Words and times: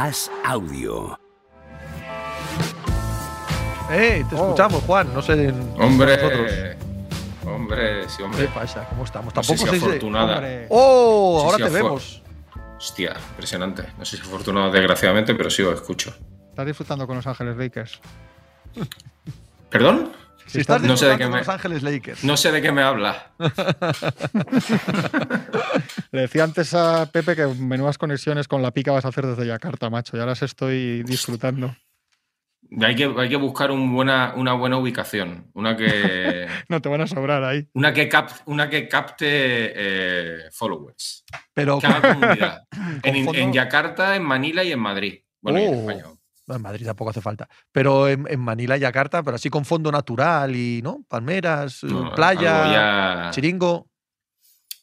As 0.00 0.30
Audio. 0.46 1.18
¡Eh! 3.90 4.24
Te 4.30 4.34
Oh. 4.34 4.44
escuchamos, 4.46 4.82
Juan. 4.84 5.12
No 5.12 5.20
sé. 5.20 5.52
Hombre, 5.78 6.16
nosotros. 6.16 6.52
hombre, 7.44 8.08
sí, 8.08 8.16
¿Qué 8.16 8.22
hombre. 8.22 8.48
pasa? 8.54 8.86
¿Cómo 8.88 9.04
estamos? 9.04 9.34
No 9.34 9.42
sé 9.42 9.58
si 9.58 9.64
Tampoco 9.64 9.74
sé 9.76 9.78
si- 9.80 9.86
afortunada. 9.88 10.42
¡Oh! 10.70 11.40
Sí, 11.40 11.44
ahora 11.44 11.56
sí, 11.58 11.62
te 11.64 11.68
afor- 11.68 11.72
vemos. 11.84 12.22
Hostia, 12.78 13.16
impresionante. 13.32 13.82
No 13.98 14.04
sé 14.06 14.16
si 14.16 14.22
afortunado 14.22 14.70
desgraciadamente, 14.70 15.34
pero 15.34 15.50
sí 15.50 15.60
os 15.62 15.74
escucho. 15.74 16.14
Estás 16.48 16.64
disfrutando 16.66 17.06
con 17.06 17.16
Los 17.16 17.26
Ángeles 17.26 17.58
Lakers. 17.58 18.00
¿Perdón? 19.68 20.12
Si 20.46 20.60
estás 20.60 20.82
no 20.82 20.96
sé 20.96 21.06
de 21.06 21.18
qué 21.18 21.26
me- 21.28 21.38
Los 21.38 21.48
Ángeles 21.48 21.82
Lakers. 21.82 22.24
No 22.24 22.36
sé 22.36 22.50
de 22.52 22.62
qué 22.62 22.72
me 22.72 22.82
habla. 22.82 23.32
Le 26.12 26.22
decía 26.22 26.44
antes 26.44 26.74
a 26.74 27.06
Pepe 27.12 27.36
que 27.36 27.46
menudas 27.46 27.98
conexiones 27.98 28.48
con 28.48 28.62
la 28.62 28.70
pica 28.72 28.92
vas 28.92 29.04
a 29.04 29.08
hacer 29.08 29.26
desde 29.26 29.46
Yakarta, 29.46 29.90
macho. 29.90 30.16
Ya 30.16 30.26
las 30.26 30.42
estoy 30.42 31.02
disfrutando. 31.04 31.74
Hay 32.82 32.94
que, 32.94 33.12
hay 33.18 33.28
que 33.28 33.36
buscar 33.36 33.70
un 33.72 33.92
buena, 33.92 34.32
una 34.36 34.52
buena 34.52 34.76
ubicación. 34.78 35.50
Una 35.54 35.76
que, 35.76 36.46
No 36.68 36.80
te 36.80 36.88
van 36.88 37.00
a 37.00 37.06
sobrar 37.06 37.42
ahí. 37.42 37.66
una 37.74 37.92
que, 37.92 38.08
cap- 38.08 38.30
una 38.46 38.68
que 38.70 38.86
capte 38.88 39.26
eh, 39.28 40.38
followers. 40.52 41.24
Pero 41.54 41.80
comunidad. 41.80 42.62
en, 43.02 43.34
en 43.34 43.52
Yakarta, 43.52 44.14
en 44.16 44.22
Manila 44.22 44.62
y 44.62 44.72
en 44.72 44.80
Madrid. 44.80 45.20
Bueno, 45.40 45.58
y 45.58 45.62
en 45.64 45.74
Oh. 45.74 45.90
España. 45.90 46.04
En 46.54 46.62
Madrid 46.62 46.86
tampoco 46.86 47.10
hace 47.10 47.20
falta. 47.20 47.48
Pero 47.72 48.08
en, 48.08 48.26
en 48.28 48.40
Manila 48.40 48.76
y 48.76 48.80
Yakarta, 48.80 49.22
pero 49.22 49.36
así 49.36 49.48
con 49.50 49.64
fondo 49.64 49.90
natural 49.92 50.54
y, 50.54 50.80
¿no? 50.82 51.04
Palmeras, 51.08 51.84
No, 51.84 52.12
playa, 52.14 52.72
ya, 52.72 53.30
chiringo. 53.32 53.88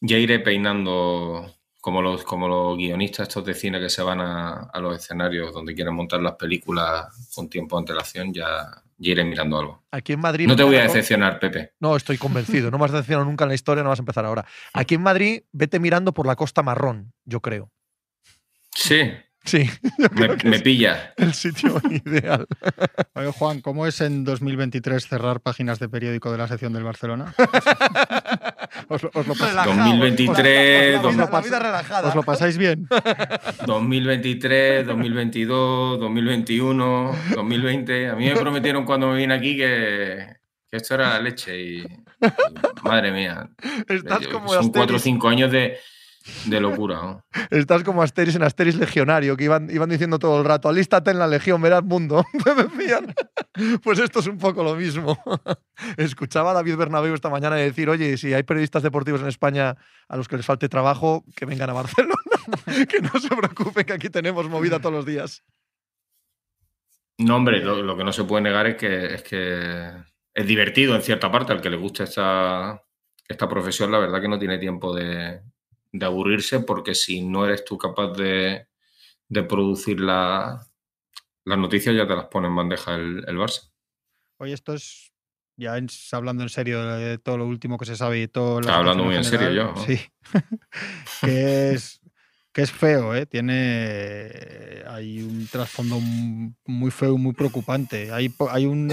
ya 0.01 0.17
iré 0.17 0.39
peinando 0.39 1.53
como 1.81 2.01
los, 2.01 2.23
como 2.23 2.47
los 2.49 2.77
guionistas 2.77 3.27
estos 3.29 3.45
de 3.45 3.53
cine 3.53 3.79
que 3.79 3.89
se 3.89 4.01
van 4.01 4.19
a, 4.19 4.63
a 4.73 4.79
los 4.79 4.97
escenarios 4.97 5.53
donde 5.53 5.73
quieren 5.73 5.93
montar 5.93 6.21
las 6.21 6.33
películas 6.33 7.05
con 7.33 7.49
tiempo 7.49 7.77
de 7.77 7.81
antelación, 7.81 8.33
ya, 8.33 8.67
ya 8.97 9.11
iré 9.11 9.23
mirando 9.23 9.57
algo. 9.59 9.83
Aquí 9.91 10.11
en 10.13 10.19
Madrid. 10.19 10.47
No 10.47 10.55
te 10.57 10.63
voy 10.63 10.75
a 10.75 10.83
decepcionar, 10.83 11.39
Pepe. 11.39 11.73
No, 11.79 11.95
estoy 11.95 12.17
convencido. 12.17 12.69
No 12.71 12.77
me 12.77 12.85
has 12.85 12.91
decepcionado 12.91 13.25
nunca 13.25 13.45
en 13.45 13.49
la 13.49 13.55
historia, 13.55 13.83
no 13.83 13.89
vas 13.89 13.99
a 13.99 14.01
empezar 14.01 14.25
ahora. 14.25 14.45
Aquí 14.73 14.95
en 14.95 15.01
Madrid, 15.01 15.43
vete 15.53 15.79
mirando 15.79 16.13
por 16.13 16.27
la 16.27 16.35
costa 16.35 16.61
marrón, 16.61 17.13
yo 17.23 17.39
creo. 17.41 17.71
Sí, 18.75 18.99
Sí, 19.47 19.69
me, 20.11 20.27
me 20.43 20.59
pilla. 20.59 21.13
el 21.17 21.33
sitio 21.33 21.81
ideal. 22.05 22.45
Oye, 23.15 23.31
Juan, 23.31 23.61
¿cómo 23.61 23.87
es 23.87 24.01
en 24.01 24.23
2023 24.25 25.07
cerrar 25.07 25.39
páginas 25.41 25.79
de 25.79 25.87
periódico 25.89 26.31
de 26.31 26.37
la 26.37 26.47
sección 26.47 26.73
del 26.73 26.83
Barcelona? 26.83 27.33
os, 28.89 29.03
lo- 29.03 29.11
os 29.13 29.25
lo 29.27 29.33
pas- 29.35 29.49
Relajado. 29.49 29.73
2023, 29.73 30.35
La 30.37 30.99
vida- 30.99 31.01
dos- 31.01 31.31
la 31.31 31.41
vida 31.41 31.59
relajada. 31.59 32.09
¿Os 32.09 32.15
lo 32.15 32.23
pasáis 32.23 32.57
bien? 32.57 32.87
2023, 33.65 34.85
2022, 34.85 35.99
2021, 35.99 37.15
2020. 37.35 38.09
A 38.09 38.15
mí 38.15 38.25
me 38.25 38.35
prometieron 38.35 38.85
cuando 38.85 39.07
me 39.11 39.17
vine 39.17 39.33
aquí 39.33 39.55
que, 39.55 40.27
que 40.69 40.77
esto 40.77 40.95
era 40.95 41.09
la 41.11 41.19
leche 41.21 41.57
y, 41.59 41.77
y 41.79 41.85
madre 42.83 43.11
mía. 43.11 43.49
Estás 43.87 44.21
Yo- 44.21 44.31
como 44.31 44.49
son 44.49 44.71
cuatro 44.71 44.97
o 44.97 44.99
cinco 44.99 45.29
años 45.29 45.51
de, 45.51 45.77
de 46.45 46.61
locura. 46.61 46.95
¿no? 47.01 47.25
estás 47.51 47.83
como 47.83 48.01
Asteris 48.01 48.35
en 48.35 48.43
Asteris 48.43 48.75
Legionario, 48.75 49.35
que 49.37 49.45
iban, 49.45 49.69
iban 49.69 49.89
diciendo 49.89 50.19
todo 50.19 50.39
el 50.39 50.45
rato, 50.45 50.69
alístate 50.69 51.11
en 51.11 51.19
la 51.19 51.27
Legión, 51.27 51.61
verás 51.61 51.83
mundo. 51.83 52.25
Decían. 52.77 53.13
Pues 53.83 53.99
esto 53.99 54.19
es 54.19 54.27
un 54.27 54.37
poco 54.37 54.63
lo 54.63 54.75
mismo. 54.75 55.17
Escuchaba 55.97 56.51
a 56.51 56.53
David 56.53 56.77
Bernabéu 56.77 57.13
esta 57.13 57.29
mañana 57.29 57.55
decir, 57.55 57.89
oye, 57.89 58.17
si 58.17 58.33
hay 58.33 58.43
periodistas 58.43 58.83
deportivos 58.83 59.21
en 59.21 59.27
España 59.27 59.75
a 60.07 60.17
los 60.17 60.27
que 60.27 60.37
les 60.37 60.45
falte 60.45 60.69
trabajo, 60.69 61.23
que 61.35 61.45
vengan 61.45 61.69
a 61.69 61.73
Barcelona. 61.73 62.15
que 62.65 63.01
no 63.01 63.19
se 63.19 63.29
preocupen, 63.29 63.85
que 63.85 63.93
aquí 63.93 64.09
tenemos 64.09 64.47
movida 64.49 64.79
todos 64.79 64.93
los 64.93 65.05
días. 65.05 65.43
No, 67.19 67.35
hombre, 67.35 67.63
lo, 67.63 67.81
lo 67.81 67.97
que 67.97 68.03
no 68.03 68.13
se 68.13 68.23
puede 68.25 68.43
negar 68.43 68.67
es 68.67 68.75
que, 68.75 69.13
es 69.15 69.23
que 69.23 69.91
es 70.33 70.45
divertido 70.45 70.95
en 70.95 71.01
cierta 71.01 71.31
parte. 71.31 71.51
Al 71.51 71.61
que 71.61 71.69
le 71.71 71.77
gusta 71.77 72.03
esta, 72.03 72.83
esta 73.27 73.49
profesión, 73.49 73.91
la 73.91 73.97
verdad 73.97 74.21
que 74.21 74.27
no 74.27 74.37
tiene 74.37 74.59
tiempo 74.59 74.95
de, 74.95 75.41
de 75.91 76.05
aburrirse 76.05 76.59
porque 76.59 76.95
si 76.95 77.21
no 77.21 77.45
eres 77.45 77.63
tú 77.65 77.77
capaz 77.77 78.13
de, 78.13 78.67
de 79.29 79.43
producir 79.43 79.99
la- 79.99 80.65
las 81.45 81.57
noticias, 81.57 81.95
ya 81.95 82.07
te 82.07 82.15
las 82.15 82.25
pone 82.25 82.47
en 82.47 82.55
bandeja 82.55 82.95
el, 82.95 83.23
el 83.27 83.37
Barça. 83.37 83.71
Oye, 84.37 84.53
esto 84.53 84.73
es. 84.73 85.11
Ya 85.59 85.77
en- 85.77 85.87
hablando 86.11 86.43
en 86.43 86.49
serio 86.49 86.83
de 86.85 87.17
todo 87.17 87.37
lo 87.39 87.47
último 87.47 87.77
que 87.79 87.85
se 87.85 87.95
sabe 87.95 88.21
y 88.21 88.27
todo. 88.27 88.59
Estaba 88.59 88.77
hablando 88.79 89.03
muy 89.05 89.15
en 89.15 89.23
serio 89.23 89.51
yo, 89.51 89.71
¿no? 89.73 89.83
Sí. 89.85 89.99
que, 91.21 91.71
es, 91.73 91.99
que 92.51 92.61
es 92.61 92.71
feo, 92.71 93.15
¿eh? 93.15 93.25
Tiene. 93.25 94.83
Hay 94.87 95.21
un 95.23 95.47
trasfondo 95.47 95.99
muy 95.99 96.91
feo 96.91 97.15
y 97.15 97.17
muy 97.17 97.33
preocupante. 97.33 98.11
Hay, 98.11 98.31
hay 98.51 98.65
un. 98.65 98.89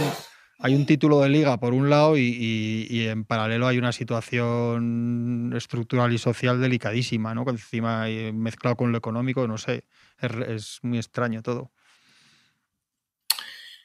Hay 0.64 0.74
un 0.74 0.86
título 0.86 1.20
de 1.20 1.28
liga 1.28 1.60
por 1.60 1.74
un 1.74 1.90
lado 1.90 2.16
y, 2.16 3.06
en 3.06 3.26
paralelo 3.26 3.66
hay 3.66 3.76
una 3.76 3.92
situación 3.92 5.52
estructural 5.54 6.10
y 6.10 6.16
social 6.16 6.58
delicadísima, 6.58 7.34
¿no? 7.34 7.44
Encima 7.46 8.04
hay 8.04 8.32
mezclado 8.32 8.74
con 8.74 8.90
lo 8.90 8.96
económico, 8.96 9.46
no 9.46 9.58
sé, 9.58 9.84
es, 10.22 10.78
muy 10.80 10.96
extraño 10.96 11.42
todo. 11.42 11.70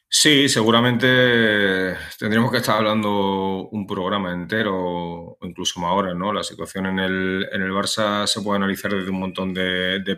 Sí, 0.08 0.48
seguramente 0.48 1.98
tendríamos 2.18 2.50
que 2.50 2.60
estar 2.60 2.78
hablando 2.78 3.68
un 3.68 3.86
programa 3.86 4.32
entero 4.32 4.74
o 4.74 5.38
incluso 5.42 5.82
más 5.82 5.92
horas, 5.92 6.16
¿no? 6.16 6.32
La 6.32 6.44
situación 6.44 6.86
en 6.86 7.00
el, 7.00 7.50
en 7.52 7.62
el 7.62 7.72
Barça 7.72 8.26
se 8.26 8.40
puede 8.40 8.56
analizar 8.56 8.94
desde 8.94 9.10
un 9.10 9.20
montón 9.20 9.54
de, 9.54 10.00
de 10.00 10.18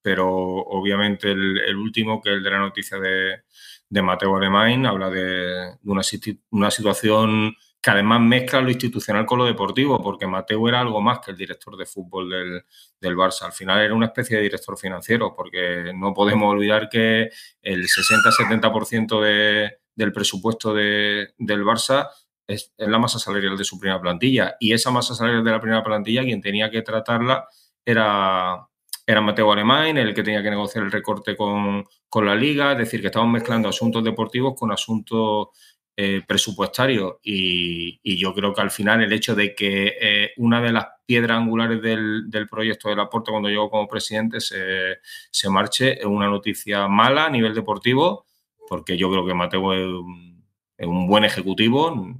pero 0.00 0.28
obviamente 0.28 1.32
el, 1.32 1.58
el 1.58 1.74
último, 1.74 2.22
que 2.22 2.30
es 2.30 2.36
el 2.36 2.44
de 2.44 2.50
la 2.50 2.60
noticia 2.60 3.00
de, 3.00 3.42
de 3.90 4.02
Mateo 4.02 4.36
Alemán, 4.36 4.86
habla 4.86 5.08
de, 5.10 5.76
una, 5.84 6.02
una 6.50 6.70
situación 6.70 7.54
que 7.80 7.90
además 7.90 8.20
mezcla 8.20 8.60
lo 8.60 8.70
institucional 8.70 9.24
con 9.24 9.38
lo 9.38 9.44
deportivo, 9.44 10.02
porque 10.02 10.26
Mateo 10.26 10.68
era 10.68 10.80
algo 10.80 11.00
más 11.00 11.20
que 11.20 11.30
el 11.30 11.36
director 11.36 11.76
de 11.76 11.86
fútbol 11.86 12.28
del, 12.28 12.64
del 13.00 13.16
Barça. 13.16 13.42
Al 13.46 13.52
final 13.52 13.80
era 13.80 13.94
una 13.94 14.06
especie 14.06 14.36
de 14.36 14.42
director 14.42 14.76
financiero, 14.76 15.32
porque 15.34 15.92
no 15.94 16.12
podemos 16.12 16.52
olvidar 16.52 16.88
que 16.88 17.30
el 17.62 17.86
60-70% 17.86 19.20
de, 19.22 19.78
del 19.94 20.12
presupuesto 20.12 20.74
de- 20.74 21.34
del 21.38 21.64
Barça 21.64 22.08
es 22.46 22.72
la 22.78 22.98
masa 22.98 23.18
salarial 23.18 23.56
de 23.56 23.64
su 23.64 23.78
primera 23.78 24.00
plantilla. 24.00 24.56
Y 24.58 24.72
esa 24.72 24.90
masa 24.90 25.14
salarial 25.14 25.44
de 25.44 25.50
la 25.52 25.60
primera 25.60 25.84
plantilla, 25.84 26.24
quien 26.24 26.40
tenía 26.40 26.70
que 26.70 26.82
tratarla 26.82 27.46
era, 27.84 28.66
era 29.08 29.22
Mateo 29.22 29.50
Alemán, 29.50 29.96
el 29.96 30.12
que 30.12 30.22
tenía 30.22 30.42
que 30.42 30.50
negociar 30.50 30.84
el 30.84 30.92
recorte 30.92 31.34
con, 31.34 31.82
con 32.10 32.26
la 32.26 32.34
liga. 32.34 32.72
Es 32.72 32.78
decir, 32.78 33.00
que 33.00 33.06
estaban 33.06 33.32
mezclando 33.32 33.70
asuntos 33.70 34.04
deportivos 34.04 34.52
con 34.54 34.70
asuntos 34.70 35.48
eh, 35.96 36.20
presupuestarios. 36.28 37.14
Y, 37.22 38.18
yo 38.18 38.34
creo 38.34 38.52
que 38.52 38.60
al 38.60 38.70
final 38.70 39.02
el 39.02 39.12
hecho 39.14 39.34
de 39.34 39.54
que 39.54 39.96
eh, 39.98 40.32
una 40.36 40.60
de 40.60 40.72
las 40.72 40.88
piedras 41.06 41.38
angulares 41.38 41.80
del, 41.80 42.28
del 42.28 42.46
proyecto 42.46 42.90
del 42.90 43.00
aporte 43.00 43.30
cuando 43.30 43.48
llegó 43.48 43.70
como 43.70 43.88
presidente 43.88 44.40
se, 44.40 44.98
se 45.30 45.48
marche 45.48 45.98
es 45.98 46.04
una 46.04 46.28
noticia 46.28 46.86
mala 46.86 47.24
a 47.24 47.30
nivel 47.30 47.54
deportivo, 47.54 48.26
porque 48.68 48.98
yo 48.98 49.10
creo 49.10 49.24
que 49.24 49.32
Mateo 49.32 49.72
es 49.72 50.86
un, 50.86 51.06
buen 51.08 51.24
ejecutivo. 51.24 52.14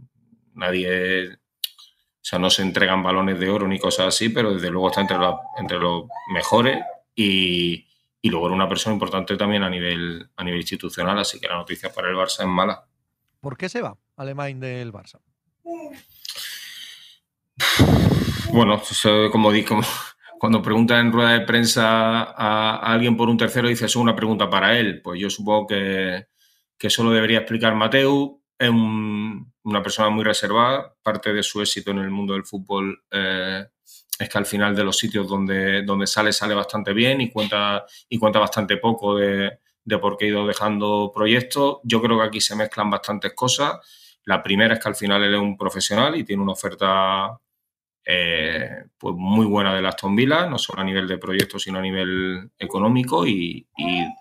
Nadie, 0.54 1.36
sea, 2.28 2.38
no 2.38 2.50
se 2.50 2.62
entregan 2.62 3.02
balones 3.02 3.38
de 3.40 3.48
oro 3.50 3.66
ni 3.66 3.78
cosas 3.78 4.08
así, 4.08 4.28
pero 4.28 4.52
desde 4.54 4.70
luego 4.70 4.88
está 4.88 5.00
entre, 5.00 5.18
la- 5.18 5.38
entre 5.58 5.78
los 5.78 6.04
mejores 6.34 6.78
y, 7.14 7.86
y 8.20 8.28
luego 8.30 8.46
era 8.46 8.54
una 8.54 8.68
persona 8.68 8.92
importante 8.94 9.36
también 9.36 9.62
a 9.62 9.70
nivel, 9.70 10.28
a 10.36 10.44
nivel 10.44 10.60
institucional, 10.60 11.18
así 11.18 11.40
que 11.40 11.48
la 11.48 11.56
noticia 11.56 11.92
para 11.92 12.08
el 12.10 12.16
Barça 12.16 12.40
es 12.40 12.46
mala. 12.48 12.84
¿Por 13.40 13.56
qué 13.56 13.68
se 13.68 13.80
va 13.82 13.96
Alemán 14.16 14.60
del 14.60 14.92
Barça? 14.92 15.20
Bueno, 18.52 18.80
como 19.30 19.50
como 19.66 19.82
cuando 20.38 20.62
preguntan 20.62 21.06
en 21.06 21.12
rueda 21.12 21.32
de 21.32 21.40
prensa 21.40 22.22
a, 22.22 22.76
a 22.76 22.92
alguien 22.92 23.16
por 23.16 23.28
un 23.28 23.36
tercero, 23.36 23.68
dice, 23.68 23.86
es 23.86 23.96
una 23.96 24.14
pregunta 24.14 24.48
para 24.48 24.78
él. 24.78 25.00
Pues 25.02 25.20
yo 25.20 25.28
supongo 25.30 25.66
que, 25.66 26.26
que 26.78 26.86
eso 26.86 27.02
lo 27.04 27.10
debería 27.10 27.38
explicar 27.38 27.74
Mateu. 27.74 28.40
Es 28.58 28.68
un- 28.70 29.52
una 29.64 29.82
persona 29.82 30.08
muy 30.10 30.24
reservada. 30.24 30.94
Parte 31.02 31.32
de 31.32 31.42
su 31.42 31.60
éxito 31.60 31.90
en 31.90 31.98
el 31.98 32.10
mundo 32.10 32.34
del 32.34 32.44
fútbol 32.44 33.02
eh, 33.10 33.66
es 34.18 34.28
que 34.28 34.38
al 34.38 34.46
final 34.46 34.74
de 34.74 34.84
los 34.84 34.96
sitios 34.98 35.28
donde, 35.28 35.82
donde 35.82 36.06
sale, 36.06 36.32
sale 36.32 36.54
bastante 36.54 36.92
bien 36.92 37.20
y 37.20 37.30
cuenta, 37.30 37.84
y 38.08 38.18
cuenta 38.18 38.38
bastante 38.38 38.76
poco 38.78 39.16
de, 39.16 39.58
de 39.84 39.98
por 39.98 40.16
qué 40.16 40.26
ha 40.26 40.28
ido 40.28 40.46
dejando 40.46 41.12
proyectos. 41.14 41.78
Yo 41.84 42.00
creo 42.02 42.18
que 42.18 42.26
aquí 42.26 42.40
se 42.40 42.56
mezclan 42.56 42.90
bastantes 42.90 43.32
cosas. 43.34 43.78
La 44.24 44.42
primera 44.42 44.74
es 44.74 44.80
que 44.80 44.88
al 44.88 44.96
final 44.96 45.22
él 45.22 45.34
es 45.34 45.40
un 45.40 45.56
profesional 45.56 46.16
y 46.16 46.24
tiene 46.24 46.42
una 46.42 46.52
oferta 46.52 47.38
eh, 48.04 48.84
pues 48.98 49.14
muy 49.16 49.46
buena 49.46 49.74
del 49.74 49.84
Aston 49.86 50.16
Villa, 50.16 50.46
no 50.46 50.58
solo 50.58 50.80
a 50.80 50.84
nivel 50.84 51.06
de 51.06 51.18
proyectos, 51.18 51.62
sino 51.62 51.78
a 51.78 51.82
nivel 51.82 52.50
económico 52.58 53.26
y, 53.26 53.66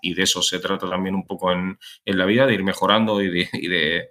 y- 0.02 0.14
de 0.14 0.22
eso 0.22 0.42
se 0.42 0.58
trata 0.60 0.88
también 0.88 1.14
un 1.14 1.24
poco 1.26 1.52
en, 1.52 1.78
en 2.04 2.18
la 2.18 2.26
vida, 2.26 2.46
de 2.46 2.54
ir 2.54 2.64
mejorando 2.64 3.18
de, 3.18 3.48
y 3.52 3.68
de, 3.68 4.10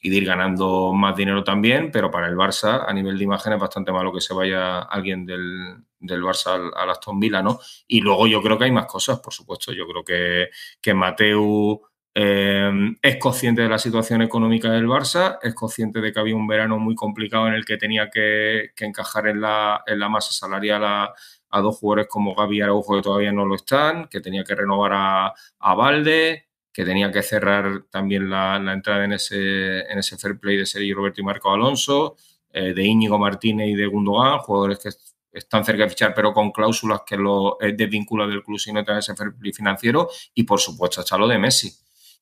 y 0.00 0.10
de 0.10 0.16
ir 0.16 0.24
ganando 0.24 0.92
más 0.92 1.16
dinero 1.16 1.42
también, 1.42 1.90
pero 1.90 2.10
para 2.10 2.28
el 2.28 2.36
Barça 2.36 2.84
a 2.86 2.92
nivel 2.92 3.18
de 3.18 3.24
imagen 3.24 3.52
es 3.52 3.60
bastante 3.60 3.92
malo 3.92 4.12
que 4.12 4.20
se 4.20 4.34
vaya 4.34 4.80
alguien 4.80 5.26
del, 5.26 5.76
del 5.98 6.22
Barça 6.22 6.72
al, 6.74 6.90
Aston 6.90 7.18
Villa, 7.18 7.42
¿no? 7.42 7.58
Y 7.86 8.00
luego 8.00 8.26
yo 8.26 8.42
creo 8.42 8.58
que 8.58 8.64
hay 8.64 8.72
más 8.72 8.86
cosas, 8.86 9.20
por 9.20 9.32
supuesto. 9.32 9.72
Yo 9.72 9.86
creo 9.86 10.04
que, 10.04 10.50
que 10.80 10.94
Mateu 10.94 11.82
eh, 12.14 12.70
es 13.02 13.16
consciente 13.18 13.62
de 13.62 13.68
la 13.68 13.78
situación 13.78 14.22
económica 14.22 14.70
del 14.70 14.86
Barça, 14.86 15.38
es 15.42 15.54
consciente 15.54 16.00
de 16.00 16.12
que 16.12 16.20
había 16.20 16.36
un 16.36 16.46
verano 16.46 16.78
muy 16.78 16.94
complicado 16.94 17.48
en 17.48 17.54
el 17.54 17.64
que 17.64 17.76
tenía 17.76 18.10
que, 18.10 18.72
encajar 18.78 19.28
en 19.28 19.40
la, 19.40 19.82
en 19.86 19.98
la, 19.98 20.08
masa 20.08 20.32
salarial 20.32 20.84
a, 20.84 21.14
dos 21.60 21.78
jugadores 21.78 22.08
como 22.08 22.34
Gaby 22.34 22.58
y 22.58 22.60
Araujo 22.60 22.96
que 22.96 23.02
todavía 23.02 23.32
no 23.32 23.44
lo 23.46 23.54
están, 23.54 24.08
que 24.08 24.20
tenía 24.20 24.44
que 24.44 24.54
renovar 24.54 24.92
a, 24.94 25.34
a 25.60 25.74
Valde, 25.74 26.47
que 26.72 26.84
tenía 26.84 27.10
que 27.10 27.22
cerrar 27.22 27.84
también 27.90 28.30
la, 28.30 28.56
entrada 28.72 29.04
en 29.04 29.12
ese, 29.12 29.80
en 29.80 29.98
ese 29.98 30.16
fair 30.16 30.38
play 30.38 30.56
de 30.56 30.66
Sergio 30.66 30.96
Roberto 30.96 31.20
y 31.20 31.24
Marco 31.24 31.52
Alonso, 31.52 32.16
eh, 32.52 32.72
de 32.72 32.84
Íñigo 32.84 33.18
Martínez 33.18 33.68
y 33.68 33.74
de 33.74 33.86
Gundogan, 33.86 34.38
jugadores 34.38 34.78
que 34.78 34.90
están 35.32 35.64
cerca 35.64 35.84
de 35.84 35.90
fichar, 35.90 36.14
pero 36.14 36.32
con 36.32 36.50
cláusulas 36.50 37.02
que 37.06 37.16
lo 37.16 37.60
eh, 37.60 37.72
desvinculan 37.76 38.30
del 38.30 38.42
club 38.42 38.58
si 38.58 38.72
no 38.72 38.84
tienen 38.84 39.00
ese 39.00 39.14
fair 39.14 39.34
play 39.38 39.52
financiero, 39.52 40.08
y 40.34 40.44
por 40.44 40.60
supuesto 40.60 41.00
hasta 41.00 41.18
lo 41.18 41.28
de 41.28 41.38
Messi. 41.38 41.72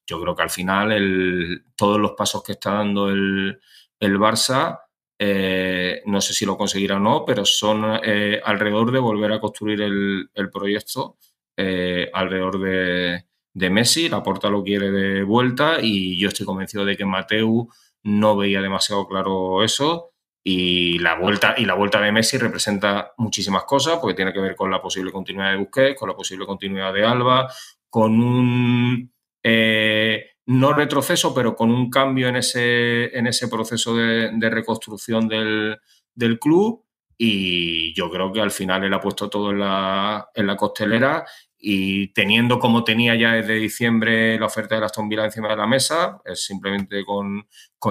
Yo 0.07 0.21
creo 0.21 0.35
que 0.35 0.43
al 0.43 0.51
final 0.51 1.65
todos 1.77 2.01
los 2.01 2.13
pasos 2.13 2.43
que 2.43 2.53
está 2.53 2.73
dando 2.73 3.09
el, 3.09 3.61
el 4.01 4.19
Barça, 4.19 4.81
eh, 5.19 6.03
no 6.07 6.21
sé 6.21 6.33
si 6.33 6.45
lo 6.47 6.57
conseguirá 6.57 6.97
o 6.97 7.01
no, 7.01 7.25
pero 7.25 7.45
son 7.45 7.85
alrededor 7.85 8.93
de 8.93 8.99
volver 9.01 9.33
a 9.33 9.41
construir 9.41 9.83
el 9.83 10.51
proyecto, 10.53 11.17
alrededor 11.57 12.61
de, 12.61 13.25
de 13.57 13.71
Messi, 13.71 14.11
la 14.11 14.23
porta 14.23 14.51
lo 14.51 14.63
quiere 14.63 14.91
de 14.91 15.23
vuelta 15.23 15.79
y 15.81 16.19
yo 16.19 16.29
estoy 16.29 16.45
convencido 16.45 16.85
de 16.85 16.95
que 16.95 17.07
Mateu 17.07 17.71
no 18.03 18.37
veía 18.37 18.61
demasiado 18.61 19.09
claro 19.09 19.65
eso 19.65 20.11
y 20.45 20.99
la 20.99 21.19
vuelta 21.19 21.55
y 21.57 21.65
la 21.65 21.73
vuelta 21.73 21.99
de 21.99 22.13
Messi 22.13 22.37
representa 22.37 23.15
muchísimas 23.17 23.65
cosas 23.65 23.99
porque 23.99 24.15
tiene 24.15 24.35
que 24.35 24.43
ver 24.43 24.55
con 24.55 24.71
la 24.71 24.83
posible 24.83 25.11
continuidad 25.11 25.53
de 25.53 25.57
Busquets, 25.57 25.99
con 25.99 26.11
la 26.11 26.15
posible 26.15 26.45
continuidad 26.45 26.93
de 26.93 27.07
Alba, 27.07 27.51
con 27.89 28.21
un 28.21 29.11
eh, 29.43 30.33
no 30.45 30.75
retroceso, 30.75 31.33
pero 31.35 31.57
con 31.57 31.71
un 31.71 31.89
cambio 31.89 32.29
en 32.29 32.37
ese, 32.37 33.17
en 33.17 33.27
ese 33.27 33.49
proceso 33.49 33.97
de, 33.97 34.51
reconstrucción 34.51 35.29
del, 35.29 35.79
del, 36.15 36.39
club. 36.39 36.85
Y 37.17 37.95
yo 37.95 38.11
creo 38.11 38.31
que 38.31 38.43
al 38.43 38.51
final 38.51 38.85
él 38.85 38.93
ha 38.93 39.01
puesto 39.01 39.31
todo 39.31 39.51
en 39.51 39.61
la, 39.61 40.29
en 40.35 40.47
la 40.47 40.57
costelera 40.57 41.25
y 41.59 42.09
teniendo 42.09 42.59
como 42.59 42.85
tenía 42.85 43.15
ya 43.15 43.33
desde 43.33 43.55
diciembre 43.55 44.39
la 44.39 44.47
oferta 44.47 44.79
de 44.79 44.85
Aston 44.85 45.09
Villa 45.09 45.25
encima 45.25 45.49
de 45.49 45.57
la 45.57 45.67
mesa, 45.67 46.21
es 46.25 46.45
simplemente 46.45 47.05
con, 47.05 47.47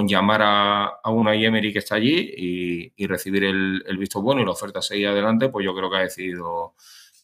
llamar 0.07 0.41
a, 0.43 0.85
a 1.03 1.09
una 1.09 1.33
Emery 1.33 1.73
que 1.73 1.79
está 1.79 1.95
allí 1.95 2.91
y, 2.95 3.07
recibir 3.07 3.43
el, 3.45 3.97
visto 3.97 4.21
bueno 4.21 4.41
y 4.41 4.45
la 4.45 4.51
oferta 4.51 4.81
seguir 4.81 5.07
adelante, 5.07 5.49
pues 5.49 5.65
yo 5.65 5.75
creo 5.75 5.89
que 5.89 5.97
ha 5.97 6.01
decidido 6.01 6.75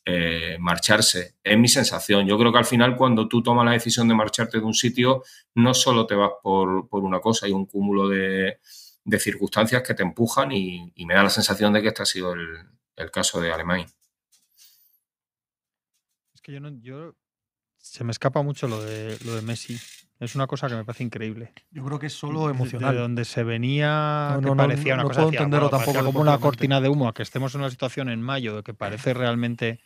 eh, 0.06 0.58
marcharse. 0.60 1.36
Es 1.44 1.58
mi 1.58 1.68
sensación. 1.68 2.26
Yo 2.28 2.38
creo 2.40 2.52
que 2.52 2.58
al 2.58 2.66
final 2.66 2.96
cuando 2.96 3.28
tú 3.28 3.44
tomas 3.44 3.66
la 3.66 3.74
decisión 3.74 4.08
de 4.08 4.16
marcharte 4.16 4.60
de 4.60 4.66
un 4.66 4.74
sitio, 4.74 5.24
no 5.56 5.74
solo 5.74 6.08
te 6.08 6.16
vas 6.16 6.32
por, 6.42 6.88
una 6.92 7.20
cosa, 7.20 7.46
hay 7.46 7.52
un 7.52 7.66
cúmulo 7.66 8.10
de, 8.10 8.60
circunstancias 9.20 9.84
que 9.84 9.94
te 9.94 10.04
empujan 10.04 10.52
y, 10.52 10.92
me 11.06 11.14
da 11.14 11.24
la 11.24 11.30
sensación 11.30 11.74
de 11.74 11.82
que 11.82 11.90
este 11.90 12.04
ha 12.04 12.06
sido 12.06 12.34
el, 12.34 12.48
el 12.96 13.12
caso 13.12 13.40
de 13.42 13.52
Alemania 13.52 13.88
que 16.42 16.54
yo 16.54 16.60
no. 16.60 16.70
Yo, 16.82 17.16
se 17.78 18.04
me 18.04 18.12
escapa 18.12 18.42
mucho 18.42 18.68
lo 18.68 18.82
de, 18.82 19.18
lo 19.26 19.36
de 19.36 19.42
Messi. 19.42 19.80
Es 20.20 20.36
una 20.36 20.46
cosa 20.46 20.68
que 20.68 20.76
me 20.76 20.86
parece 20.86 21.04
increíble. 21.04 21.52
Yo 21.72 21.84
creo 21.84 21.98
que 21.98 22.06
es 22.06 22.14
solo 22.14 22.48
emocional. 22.50 22.94
De, 22.94 23.02
donde 23.02 23.26
se 23.26 23.44
venía, 23.44 24.40
que 24.44 24.52
parecía 24.52 24.94
una 24.94 25.04
cosa. 25.04 25.30
tampoco 25.32 26.04
como 26.04 26.22
una 26.22 26.38
cortina 26.38 26.80
de 26.80 26.90
humo, 26.90 27.08
a 27.08 27.14
que 27.14 27.24
estemos 27.24 27.56
en 27.56 27.62
una 27.62 27.72
situación 27.72 28.08
en 28.10 28.22
mayo 28.22 28.56
de 28.56 28.64
que 28.64 28.76
parece 28.76 29.16
realmente 29.16 29.80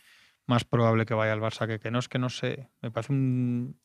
más 0.45 0.65
probable 0.65 1.05
que 1.05 1.13
vaya 1.13 1.31
al 1.31 1.39
Barça 1.39 1.67
que 1.67 1.79
que 1.79 1.89
no 1.89 1.99
es 1.99 2.09
que 2.09 2.19
no 2.19 2.29
sé. 2.29 2.69
Me 2.81 2.91
parece 2.91 3.13
un, 3.13 3.79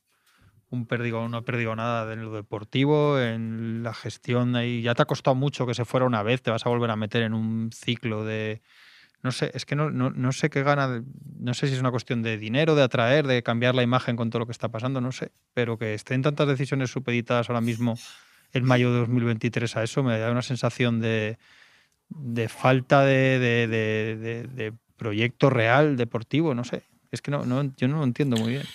un 0.71 0.87
perdido, 0.87 1.27
no 1.29 1.37
ha 1.37 1.41
perdido 1.43 1.75
nada 1.75 2.11
en 2.11 2.23
lo 2.23 2.33
deportivo, 2.33 3.19
en 3.19 3.83
la 3.83 3.93
gestión 3.93 4.55
ahí. 4.55 4.81
Ya 4.81 4.95
te 4.95 5.03
ha 5.03 5.05
costado 5.05 5.35
mucho 5.35 5.67
que 5.67 5.73
se 5.73 5.85
fuera 5.85 6.05
una 6.05 6.23
vez, 6.23 6.41
te 6.41 6.49
vas 6.49 6.65
a 6.65 6.69
volver 6.69 6.89
a 6.91 6.95
meter 6.95 7.23
en 7.23 7.33
un 7.33 7.71
ciclo 7.71 8.25
de 8.25 8.61
no 9.23 9.31
sé, 9.31 9.51
es 9.53 9.65
que 9.65 9.75
no, 9.75 9.91
no, 9.91 10.31
sé 10.31 10.49
qué 10.49 10.63
gana, 10.63 11.03
no 11.39 11.53
sé 11.53 11.67
si 11.67 11.73
es 11.73 11.79
una 11.79 11.91
cuestión 11.91 12.23
de 12.23 12.37
dinero, 12.37 12.73
de 12.75 12.81
atraer, 12.81 13.27
de 13.27 13.43
cambiar 13.43 13.75
la 13.75 13.83
imagen 13.83 14.15
con 14.15 14.29
todo 14.29 14.39
lo 14.39 14.45
que 14.47 14.51
está 14.51 14.69
pasando, 14.69 14.99
no 14.99 15.11
sé, 15.11 15.31
pero 15.53 15.77
que 15.77 15.93
estén 15.93 16.23
tantas 16.23 16.47
decisiones 16.47 16.89
supeditadas 16.89 17.49
ahora 17.49 17.61
mismo 17.61 17.97
en 18.53 18.65
mayo 18.65 18.91
de 18.91 18.99
2023 18.99 19.77
a 19.77 19.83
eso 19.83 20.03
me 20.03 20.17
da 20.17 20.31
una 20.31 20.41
sensación 20.41 20.99
de, 20.99 21.37
de 22.09 22.49
falta 22.49 23.05
de, 23.05 23.39
de, 23.67 24.73
proyecto 24.97 25.49
real 25.49 25.97
deportivo, 25.97 26.53
no 26.53 26.63
sé, 26.63 26.83
es 27.11 27.21
que 27.21 27.31
no, 27.31 27.45
no, 27.45 27.73
yo 27.77 27.87
no 27.87 27.97
lo 27.97 28.03
entiendo 28.03 28.37
muy 28.37 28.53
bien, 28.53 28.65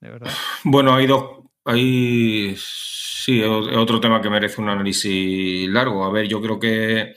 de 0.00 0.10
verdad. 0.10 0.32
Bueno, 0.64 0.94
hay 0.94 1.06
dos, 1.06 1.44
hay, 1.64 2.54
sí, 2.56 3.42
otro 3.42 4.00
tema 4.00 4.20
que 4.20 4.30
merece 4.30 4.60
un 4.60 4.68
análisis 4.68 5.68
largo, 5.68 6.04
a 6.04 6.10
ver, 6.10 6.26
yo 6.26 6.40
creo 6.40 6.58
que 6.58 7.14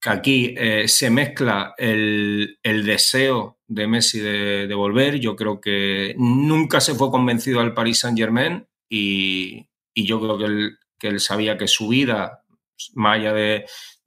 que 0.00 0.10
aquí 0.10 0.54
eh, 0.56 0.88
se 0.88 1.10
mezcla 1.10 1.74
el, 1.76 2.58
deseo 2.62 3.58
de 3.66 3.86
Messi 3.86 4.18
de, 4.20 4.74
volver. 4.74 5.20
Yo 5.20 5.36
creo 5.36 5.60
que 5.60 6.14
nunca 6.16 6.80
se 6.80 6.94
fue 6.94 7.10
convencido 7.10 7.60
al 7.60 7.74
Paris 7.74 8.00
Saint 8.00 8.18
Germain 8.18 8.66
y, 8.88 9.68
yo 9.94 10.20
creo 10.20 10.38
que 10.38 10.44
él, 10.44 10.78
que 10.98 11.08
él, 11.08 11.20
sabía 11.20 11.58
que 11.58 11.68
su 11.68 11.88
vida, 11.88 12.44
más 12.94 13.18
allá 13.18 13.34
de, 13.34 13.66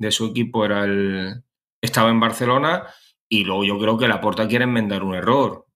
su 0.09 0.25
equipo, 0.25 0.65
era 0.65 0.83
el, 0.85 1.43
estaba 1.79 2.09
en 2.09 2.19
Barcelona 2.19 2.87
y 3.29 3.43
luego 3.43 3.63
yo 3.63 3.79
creo 3.79 3.97
que 3.97 4.07
Laporta 4.07 4.47
quiere 4.47 4.63
enmendar 4.63 5.03
un 5.03 5.13
error. 5.13 5.67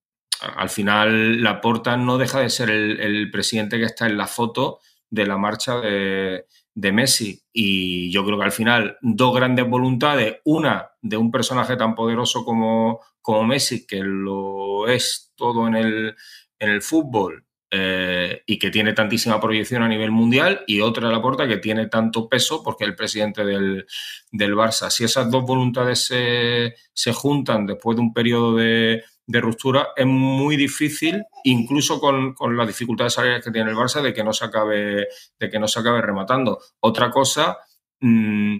Al 0.41 0.69
final, 0.69 1.43
Laporta 1.43 1.95
no 1.95 2.17
deja 2.17 2.39
de 2.39 2.49
ser 2.49 2.69
el 2.71 3.29
presidente 3.31 3.77
que 3.77 3.85
está 3.85 4.07
en 4.07 4.17
la 4.17 4.27
foto 4.27 4.79
de 5.09 5.25
la 5.25 5.37
marcha 5.37 5.79
de, 5.79 6.45
de 6.77 6.91
Messi. 6.91 7.41
Y 7.51 8.11
yo 8.11 8.23
creo 8.23 8.37
que 8.37 8.45
al 8.45 8.51
final 8.51 8.97
dos 9.01 9.35
grandes 9.35 9.67
voluntades, 9.67 10.37
una 10.43 10.91
de 11.01 11.17
un 11.17 11.31
personaje 11.31 11.75
tan 11.75 11.95
poderoso 11.95 12.45
como, 12.45 13.01
como 13.19 13.43
Messi, 13.43 13.87
que 13.87 14.01
lo 14.03 14.87
es 14.87 15.33
todo 15.35 15.67
en 15.67 15.75
el, 15.75 16.15
en 16.59 16.69
el 16.69 16.83
fútbol 16.83 17.45
eh, 17.71 18.43
y 18.45 18.59
que 18.59 18.69
tiene 18.69 18.93
tantísima 18.93 19.41
proyección 19.41 19.81
a 19.81 19.87
nivel 19.87 20.11
mundial, 20.11 20.63
y 20.67 20.81
otra 20.81 21.09
la 21.09 21.19
puerta 21.19 21.47
que 21.47 21.57
tiene 21.57 21.87
tanto 21.87 22.29
peso 22.29 22.61
porque 22.63 22.83
es 22.83 22.91
el 22.91 22.95
presidente 22.95 23.43
del, 23.43 23.87
del 24.31 24.53
Barça. 24.53 24.91
Si 24.91 25.03
esas 25.03 25.31
dos 25.31 25.45
voluntades 25.45 26.05
se, 26.05 26.75
se 26.93 27.11
juntan 27.11 27.65
después 27.65 27.97
de 27.97 28.03
un 28.03 28.13
periodo 28.13 28.55
de 28.55 29.03
de 29.27 29.41
ruptura 29.41 29.89
es 29.95 30.05
muy 30.05 30.55
difícil, 30.55 31.23
incluso 31.43 31.99
con, 31.99 32.33
las 32.55 32.67
dificultades 32.67 33.13
salariales 33.13 33.45
que 33.45 33.51
tiene 33.51 33.69
el 33.69 33.75
Barça, 33.75 34.01
de 34.01 34.13
que 34.13 34.23
no 34.23 34.31
se 34.31 34.45
acabe, 34.45 35.07
de 35.37 35.49
que 35.49 35.59
no 35.59 35.67
se 35.67 35.79
acabe 35.79 36.01
rematando. 36.01 36.59
Otra 36.79 37.11
cosa 37.11 37.57
mm, 37.99 38.57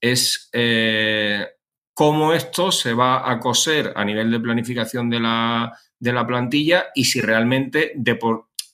es 0.00 0.50
eh, 0.52 1.46
cómo 1.94 2.34
esto 2.34 2.70
se 2.70 2.92
va 2.92 3.30
a 3.30 3.40
coser 3.40 3.94
a 3.96 4.04
nivel 4.04 4.30
de 4.30 4.40
planificación 4.40 5.08
de 5.08 5.20
la, 5.20 5.72
de 5.98 6.12
la 6.12 6.26
plantilla 6.26 6.88
y 6.94 7.04
si 7.04 7.22
realmente 7.22 7.94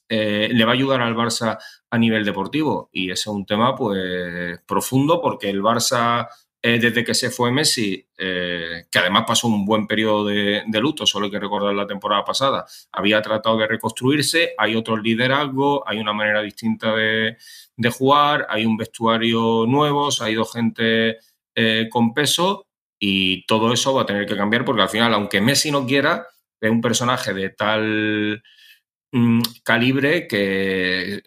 eh, 0.08 0.48
le 0.52 0.64
va 0.64 0.72
a 0.72 0.74
ayudar 0.74 1.00
al 1.00 1.14
Barça 1.14 1.58
a 1.88 1.98
nivel 1.98 2.24
deportivo. 2.24 2.90
Y 2.92 3.12
ese 3.12 3.22
es 3.22 3.26
un 3.28 3.46
tema 3.46 3.76
pues 3.76 4.58
profundo 4.66 5.20
porque 5.22 5.48
el 5.48 5.62
Barça 5.62 6.26
eh, 6.68 6.80
desde 6.80 7.04
que 7.04 7.14
se 7.14 7.30
fue 7.30 7.52
Messi, 7.52 8.04
eh, 8.18 8.86
que 8.90 8.98
además 8.98 9.22
pasó 9.24 9.46
un 9.46 9.64
buen 9.64 9.86
periodo 9.86 10.24
de, 10.24 10.64
luto, 10.80 11.06
solo 11.06 11.26
hay 11.26 11.30
que 11.30 11.38
recordar 11.38 11.72
la 11.72 11.86
temporada 11.86 12.24
pasada, 12.24 12.66
había 12.90 13.22
tratado 13.22 13.56
de 13.58 13.68
reconstruirse, 13.68 14.52
hay 14.58 14.74
otros 14.74 15.00
liderazgos, 15.00 15.82
hay 15.86 16.00
una 16.00 16.12
manera 16.12 16.42
distinta 16.42 16.92
de, 16.92 17.36
jugar, 17.96 18.48
hay 18.50 18.66
un 18.66 18.76
vestuario 18.76 19.64
nuevo, 19.68 20.10
se 20.10 20.24
ha 20.24 20.28
ido 20.28 20.44
gente 20.44 21.18
eh, 21.54 21.86
con 21.88 22.12
peso 22.12 22.66
y 22.98 23.46
todo 23.46 23.72
eso 23.72 23.94
va 23.94 24.02
a 24.02 24.06
tener 24.06 24.26
que 24.26 24.36
cambiar 24.36 24.64
porque 24.64 24.82
al 24.82 24.88
final, 24.88 25.14
aunque 25.14 25.40
Messi 25.40 25.70
no 25.70 25.86
quiera, 25.86 26.26
es 26.60 26.68
un 26.68 26.80
personaje 26.80 27.32
de 27.32 27.50
tal 27.50 28.42
mm, 29.12 29.40
calibre 29.62 30.26
que 30.26 31.22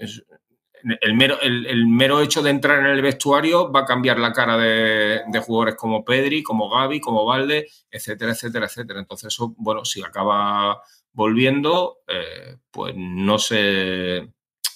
el 1.01 1.13
mero, 1.13 1.39
el, 1.41 1.87
mero, 1.87 2.21
hecho 2.21 2.41
de 2.41 2.49
entrar 2.49 2.79
en 2.79 2.87
el 2.87 3.01
vestuario 3.01 3.71
va 3.71 3.81
a 3.81 3.85
cambiar 3.85 4.19
la 4.19 4.33
cara 4.33 4.57
de, 4.57 5.21
jugadores 5.45 5.75
como 5.75 6.03
Pedri, 6.03 6.43
como 6.43 6.69
Gaby, 6.69 6.99
como 6.99 7.25
Valde, 7.25 7.67
etcétera, 7.89 8.31
etcétera, 8.31 8.65
etcétera. 8.65 8.99
Entonces, 8.99 9.33
eso, 9.33 9.53
bueno, 9.57 9.85
si 9.85 10.01
acaba 10.01 10.81
volviendo, 11.13 11.99
eh, 12.07 12.57
pues 12.71 12.93
no 12.95 13.37
sé, 13.37 14.29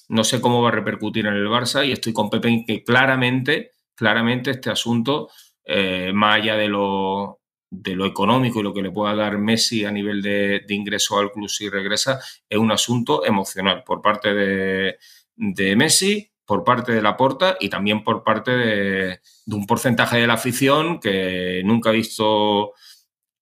no 0.10 0.24
sé 0.24 0.42
cómo 0.42 0.62
va 0.62 0.70
a 0.70 0.74
repercutir 0.74 1.26
en 1.26 1.34
el 1.34 1.48
Barça 1.48 1.86
y 1.86 1.92
estoy 1.92 2.14
con 2.14 2.30
Pepe 2.30 2.50
en 2.50 2.66
que 2.66 2.84
claramente, 2.84 3.72
claramente 3.96 4.52
este 4.52 4.70
asunto, 4.70 5.30
eh, 5.64 6.12
más 6.14 6.36
allá 6.36 6.56
de 6.56 6.68
lo, 6.68 7.40
de 7.70 7.96
lo 7.96 8.06
económico 8.06 8.60
y 8.60 8.64
lo 8.64 8.74
que 8.74 8.82
le 8.82 8.92
pueda 8.92 9.16
dar 9.16 9.38
Messi 9.38 9.86
a 9.86 9.92
nivel 9.92 10.22
de, 10.22 10.64
de 10.68 10.76
ingreso 10.76 11.18
al 11.18 11.32
club 11.32 11.50
si 11.50 11.70
regresa, 11.70 12.20
es 12.50 12.58
un 12.58 12.72
asunto 12.72 13.26
emocional 13.26 13.84
por 13.84 14.02
parte 14.02 14.34
de 14.34 14.98
de 15.36 15.76
Messi 15.76 16.32
por 16.46 16.64
parte 16.64 16.92
de 16.92 17.02
la 17.02 17.16
porta 17.16 17.58
y 17.60 17.70
también 17.70 18.04
por 18.04 18.24
parte 18.24 18.52
de, 18.52 19.20
un 19.48 19.66
porcentaje 19.66 20.18
de 20.18 20.28
la 20.28 20.34
afición 20.34 21.00
que 21.00 21.62
nunca 21.64 21.90
ha 21.90 21.94
visto, 21.94 22.74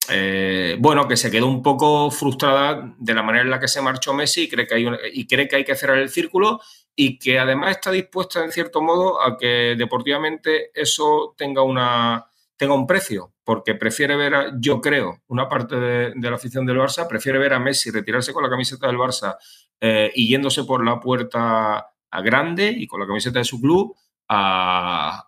eh, 0.09 0.75
bueno, 0.79 1.07
que 1.07 1.17
se 1.17 1.31
quedó 1.31 1.47
un 1.47 1.63
poco 1.63 2.11
frustrada 2.11 2.95
de 2.97 3.13
la 3.13 3.23
manera 3.23 3.43
en 3.43 3.51
la 3.51 3.59
que 3.59 3.67
se 3.67 3.81
marchó 3.81 4.13
Messi 4.13 4.43
y 4.43 4.49
cree 4.49 4.67
que 4.67 4.75
hay, 4.75 4.87
y 5.13 5.27
cree 5.27 5.47
que, 5.47 5.55
hay 5.57 5.65
que 5.65 5.75
cerrar 5.75 5.97
el 5.97 6.09
círculo 6.09 6.61
y 6.95 7.17
que 7.17 7.39
además 7.39 7.71
está 7.71 7.91
dispuesta 7.91 8.43
en 8.43 8.51
cierto 8.51 8.81
modo 8.81 9.21
a 9.21 9.37
que 9.37 9.75
deportivamente 9.77 10.71
eso 10.73 11.33
tenga 11.37 11.63
una 11.63 12.27
tenga 12.57 12.75
un 12.75 12.85
precio, 12.85 13.30
porque 13.43 13.75
prefiere 13.75 14.15
ver, 14.15 14.35
a, 14.35 14.53
yo 14.59 14.81
creo, 14.81 15.21
una 15.27 15.47
parte 15.47 15.75
de, 15.75 16.13
la 16.29 16.35
afición 16.35 16.65
del 16.65 16.77
Barça, 16.77 17.07
prefiere 17.07 17.39
ver 17.39 17.53
a 17.53 17.59
Messi 17.59 17.91
retirarse 17.91 18.33
con 18.33 18.43
la 18.43 18.49
camiseta 18.49 18.87
del 18.87 18.97
Barça 18.97 19.37
eh, 19.79 20.11
y 20.15 20.27
yéndose 20.27 20.63
por 20.63 20.85
la 20.85 20.99
puerta 20.99 21.87
a 22.13 22.21
grande 22.21 22.73
y 22.75 22.87
con 22.87 22.99
la 22.99 23.07
camiseta 23.07 23.39
de 23.39 23.45
su 23.45 23.59
club 23.59 23.95
a, 24.29 25.27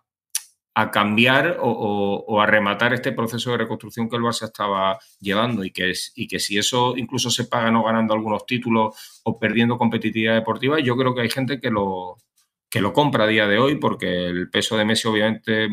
cambiar 0.92 1.58
o, 1.60 2.40
a 2.40 2.46
rematar 2.46 2.94
este 2.94 3.12
proceso 3.12 3.52
de 3.52 3.58
reconstrucción 3.58 4.08
que 4.08 4.16
el 4.16 4.22
Barça 4.22 4.46
estaba 4.46 4.98
llevando 5.20 5.64
y 5.64 5.70
que, 5.70 5.90
es, 5.90 6.12
y 6.16 6.26
que 6.26 6.40
si 6.40 6.58
eso 6.58 6.96
incluso 6.96 7.30
se 7.30 7.44
paga 7.44 7.70
no 7.70 7.84
ganando 7.84 8.12
algunos 8.12 8.44
títulos 8.44 9.20
o 9.22 9.38
perdiendo 9.38 9.78
competitividad 9.78 10.34
deportiva, 10.34 10.80
yo 10.80 10.96
creo 10.96 11.14
que 11.14 11.22
hay 11.22 11.30
gente 11.30 11.60
que 11.60 11.70
lo, 11.70 12.16
que 12.68 12.80
lo 12.80 12.92
compra 12.92 13.24
a 13.24 13.28
día 13.28 13.46
de 13.46 13.58
hoy 13.58 13.76
porque 13.76 14.26
el 14.26 14.50
peso 14.50 14.76
de 14.76 14.84
Messi 14.84 15.06
obviamente 15.06 15.68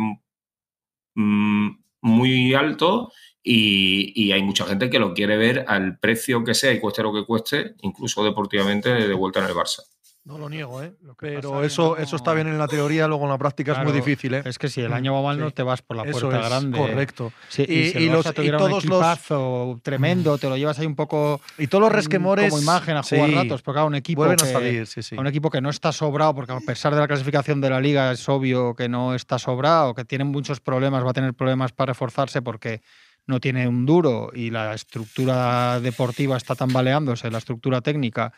Mm, 1.15 1.80
muy 2.01 2.53
alto 2.53 3.11
y, 3.43 4.31
hay 4.31 4.43
mucha 4.43 4.65
gente 4.65 4.89
que 4.89 4.99
lo 4.99 5.13
quiere 5.13 5.37
ver 5.37 5.65
al 5.67 5.97
precio 5.99 6.43
que 6.43 6.53
sea 6.53 6.71
y 6.71 6.79
cueste 6.79 7.03
lo 7.03 7.13
que 7.13 7.25
cueste, 7.25 7.75
incluso 7.81 8.23
deportivamente, 8.23 8.89
de 8.89 9.13
vuelta 9.13 9.39
en 9.39 9.47
el 9.47 9.53
Barça. 9.53 9.83
No 10.23 10.37
lo 10.37 10.49
niego, 10.49 10.83
¿eh? 10.83 10.93
pero 11.17 11.63
eso, 11.63 11.97
eso 11.97 12.15
está 12.15 12.35
bien 12.35 12.47
en 12.47 12.59
la 12.59 12.67
teoría, 12.67 13.07
luego 13.07 13.23
en 13.23 13.31
la 13.31 13.39
práctica 13.39 13.71
es 13.71 13.83
muy 13.83 13.91
difícil. 13.91 14.35
¿eh? 14.35 14.43
Es 14.45 14.59
que 14.59 14.69
si 14.69 14.81
el 14.81 14.93
año 14.93 15.15
va 15.15 15.23
mal 15.23 15.39
no 15.39 15.49
te 15.49 15.63
vas 15.63 15.81
por 15.81 15.97
la 15.97 16.03
puerta 16.03 16.37
grande. 16.37 16.77
Correcto. 16.77 17.33
y, 17.57 18.07
los, 18.07 18.27
y 18.27 18.51
todos 18.51 18.85
los 18.85 19.81
tremendo, 19.81 20.37
te 20.37 20.47
lo 20.47 20.57
llevas 20.57 20.77
ahí 20.77 20.85
un 20.85 20.95
poco 20.95 21.41
y 21.57 21.65
todos 21.65 21.81
los 21.81 21.91
resquemores 21.91 22.51
como 22.51 22.61
imagen 22.61 22.97
a 22.97 23.03
jugar 23.03 23.31
ratos, 23.31 23.63
porque 23.63 23.81
un 23.81 23.95
equipo 23.95 24.23
que, 24.25 24.33
a 24.33 24.37
salir, 24.37 24.87
un 25.17 25.25
equipo 25.25 25.49
que 25.49 25.59
no 25.59 25.71
está 25.71 25.91
sobrado, 25.91 26.35
porque 26.35 26.51
a 26.51 26.59
pesar 26.59 26.93
de 26.93 26.99
la 26.99 27.07
clasificación 27.07 27.59
de 27.59 27.71
la 27.71 27.81
liga 27.81 28.11
es 28.11 28.29
obvio 28.29 28.75
que 28.75 28.87
no 28.87 29.15
está 29.15 29.39
sobrado, 29.39 29.95
que 29.95 30.05
tiene 30.05 30.23
muchos 30.23 30.59
problemas, 30.59 31.03
va 31.03 31.09
a 31.09 31.13
tener 31.13 31.33
problemas 31.33 31.71
para 31.71 31.93
reforzarse 31.93 32.43
porque 32.43 32.83
no 33.25 33.39
tiene 33.39 33.67
un 33.67 33.87
duro 33.87 34.31
y 34.35 34.51
la 34.51 34.75
estructura 34.75 35.79
deportiva 35.79 36.37
está 36.37 36.53
tambaleándose, 36.53 37.31
la 37.31 37.39
estructura 37.39 37.81
técnica 37.81 38.33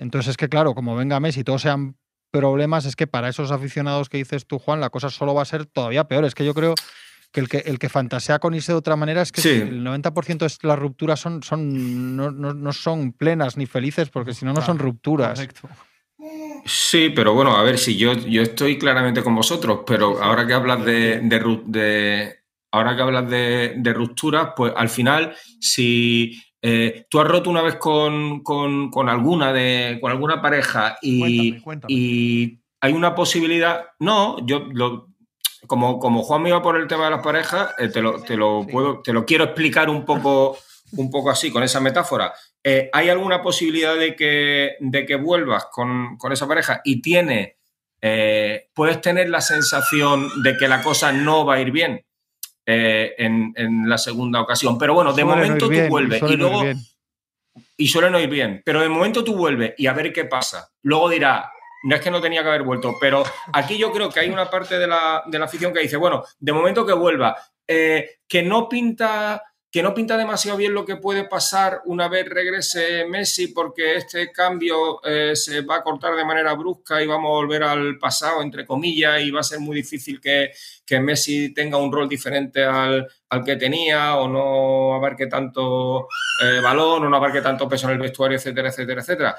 entonces 0.00 0.30
es 0.30 0.36
que, 0.38 0.48
claro, 0.48 0.74
como 0.74 0.96
venga 0.96 1.20
Messi 1.20 1.40
y 1.40 1.44
todos 1.44 1.60
sean 1.60 1.94
problemas, 2.30 2.86
es 2.86 2.96
que 2.96 3.06
para 3.06 3.28
esos 3.28 3.50
aficionados 3.50 4.08
que 4.08 4.16
dices 4.16 4.46
tú, 4.46 4.58
Juan, 4.58 4.80
la 4.80 4.88
cosa 4.88 5.10
solo 5.10 5.34
va 5.34 5.42
a 5.42 5.44
ser 5.44 5.66
todavía 5.66 6.04
peor. 6.04 6.24
Es 6.24 6.34
que 6.34 6.44
yo 6.44 6.54
creo 6.54 6.74
que 7.32 7.40
el 7.40 7.48
que, 7.50 7.58
el 7.58 7.78
que 7.78 7.90
fantasea 7.90 8.38
con 8.38 8.54
irse 8.54 8.72
de 8.72 8.78
otra 8.78 8.96
manera 8.96 9.20
es 9.20 9.30
que 9.30 9.58
el 9.58 9.84
90% 9.84 10.38
de 10.38 10.68
las 10.68 10.78
rupturas 10.78 11.20
son, 11.20 11.42
son, 11.42 12.16
no, 12.16 12.72
son 12.72 13.12
plenas 13.12 13.58
ni 13.58 13.66
felices, 13.66 14.08
porque 14.08 14.32
si 14.32 14.46
no, 14.46 14.54
no 14.54 14.62
son 14.62 14.78
rupturas. 14.78 15.46
Sí, 16.64 17.10
pero 17.14 17.34
bueno, 17.34 17.54
a 17.54 17.62
ver, 17.62 17.78
si 17.78 17.96
yo, 17.96 18.14
yo 18.14 18.40
estoy 18.40 18.78
claramente 18.78 19.22
con 19.22 19.34
vosotros, 19.34 19.80
pero 19.86 20.22
ahora 20.22 20.46
que 20.46 20.54
hablas 20.54 20.82
de, 20.84 21.20
de, 21.20 22.38
ahora 22.70 22.96
que 22.96 23.02
hablas 23.02 23.28
de, 23.28 23.74
de 23.76 23.92
rupturas, 23.92 24.50
pues 24.56 24.72
al 24.74 24.88
final, 24.88 25.36
si 25.60 26.40
eh, 26.62 27.06
¿Tú 27.08 27.20
has 27.20 27.26
roto 27.26 27.48
una 27.48 27.62
vez 27.62 27.76
con, 27.76 28.42
alguna 29.08 29.52
de 29.52 29.98
con 30.00 30.10
alguna 30.10 30.42
pareja 30.42 30.98
y, 31.00 31.56
y, 31.88 32.60
hay 32.82 32.92
una 32.92 33.14
posibilidad? 33.14 33.86
No, 33.98 34.44
yo 34.46 34.68
como, 35.66 35.98
como 35.98 36.22
Juan 36.22 36.42
me 36.42 36.50
iba 36.50 36.62
por 36.62 36.76
el 36.76 36.86
tema 36.86 37.04
de 37.04 37.10
las 37.12 37.22
parejas, 37.22 37.70
eh, 37.78 37.88
te, 37.88 38.02
lo, 38.02 38.22
te, 38.22 38.36
lo 38.36 38.66
puedo, 38.66 39.00
te 39.00 39.12
lo 39.12 39.24
quiero 39.24 39.44
explicar 39.44 39.88
un 39.88 40.04
poco, 40.04 40.58
un 40.92 41.10
poco 41.10 41.30
así, 41.30 41.50
con 41.50 41.62
esa 41.62 41.80
metáfora. 41.80 42.32
Eh, 42.62 42.90
¿Hay 42.92 43.08
alguna 43.08 43.40
posibilidad 43.42 43.96
de 43.96 44.14
que, 44.14 44.76
de 44.80 45.06
que 45.06 45.16
vuelvas 45.16 45.66
con, 45.72 46.18
esa 46.30 46.46
pareja 46.46 46.82
y 46.84 47.00
tiene, 47.00 47.56
puedes 48.74 49.00
tener 49.00 49.30
la 49.30 49.40
sensación 49.40 50.42
de 50.42 50.56
que 50.58 50.68
la 50.68 50.82
cosa 50.82 51.12
no 51.12 51.46
va 51.46 51.54
a 51.54 51.60
ir 51.60 51.70
bien? 51.70 52.04
Eh, 52.66 53.14
en, 53.18 53.88
la 53.88 53.98
segunda 53.98 54.40
ocasión. 54.40 54.78
Pero 54.78 54.94
bueno, 54.94 55.12
de 55.12 55.24
momento 55.24 55.68
tú 55.68 55.88
vuelves 55.88 56.22
y 56.22 56.36
luego. 56.36 56.62
Y 57.76 57.88
suele 57.88 58.10
no 58.10 58.20
ir 58.20 58.28
bien, 58.28 58.62
pero 58.64 58.80
de 58.80 58.88
momento 58.88 59.24
tú 59.24 59.34
vuelves 59.34 59.74
y 59.76 59.86
a 59.86 59.92
ver 59.92 60.12
qué 60.12 60.26
pasa. 60.26 60.70
Luego 60.82 61.08
dirá, 61.08 61.50
no 61.82 61.94
es 61.96 62.00
que 62.00 62.10
no 62.10 62.20
tenía 62.20 62.42
que 62.42 62.48
haber 62.48 62.62
vuelto, 62.62 62.96
pero 63.00 63.24
aquí 63.52 63.78
yo 63.78 63.90
creo 63.90 64.10
que 64.10 64.20
hay 64.20 64.30
una 64.30 64.48
parte 64.48 64.78
de 64.78 64.86
la, 64.86 65.22
de 65.26 65.38
la 65.38 65.46
afición 65.46 65.72
que 65.72 65.80
dice, 65.80 65.96
bueno, 65.96 66.22
de 66.38 66.52
momento 66.52 66.86
que 66.86 66.92
vuelva, 66.92 67.36
eh, 67.66 68.18
que 68.28 68.42
no 68.42 68.68
pinta 68.68 69.42
que 69.70 69.84
no 69.84 69.94
pinta 69.94 70.16
demasiado 70.16 70.58
bien 70.58 70.74
lo 70.74 70.84
que 70.84 70.96
puede 70.96 71.24
pasar 71.24 71.82
una 71.84 72.08
vez 72.08 72.28
regrese 72.28 73.04
Messi 73.04 73.48
porque 73.48 73.94
este 73.94 74.32
cambio 74.32 75.00
eh, 75.04 75.36
se 75.36 75.60
va 75.60 75.76
a 75.76 75.82
cortar 75.82 76.16
de 76.16 76.24
manera 76.24 76.54
brusca 76.54 77.00
y 77.00 77.06
vamos 77.06 77.28
a 77.28 77.34
volver 77.34 77.62
al 77.62 77.96
pasado, 77.96 78.42
entre 78.42 78.66
comillas, 78.66 79.22
y 79.22 79.30
va 79.30 79.40
a 79.40 79.44
ser 79.44 79.60
muy 79.60 79.76
difícil 79.76 80.20
que, 80.20 80.50
Messi 81.00 81.54
tenga 81.54 81.76
un 81.76 81.92
rol 81.92 82.08
diferente 82.08 82.64
al, 82.64 83.06
que 83.44 83.54
tenía 83.54 84.16
o 84.16 84.26
no 84.26 84.94
abarque 84.94 85.28
tanto 85.28 86.08
eh, 86.42 86.60
balón 86.60 87.04
o 87.04 87.08
no 87.08 87.16
abarque 87.16 87.40
tanto 87.40 87.68
peso 87.68 87.86
en 87.86 87.92
el 87.92 88.00
vestuario, 88.00 88.36
etcétera, 88.38 88.70
etcétera, 88.70 89.00
etcétera. 89.00 89.36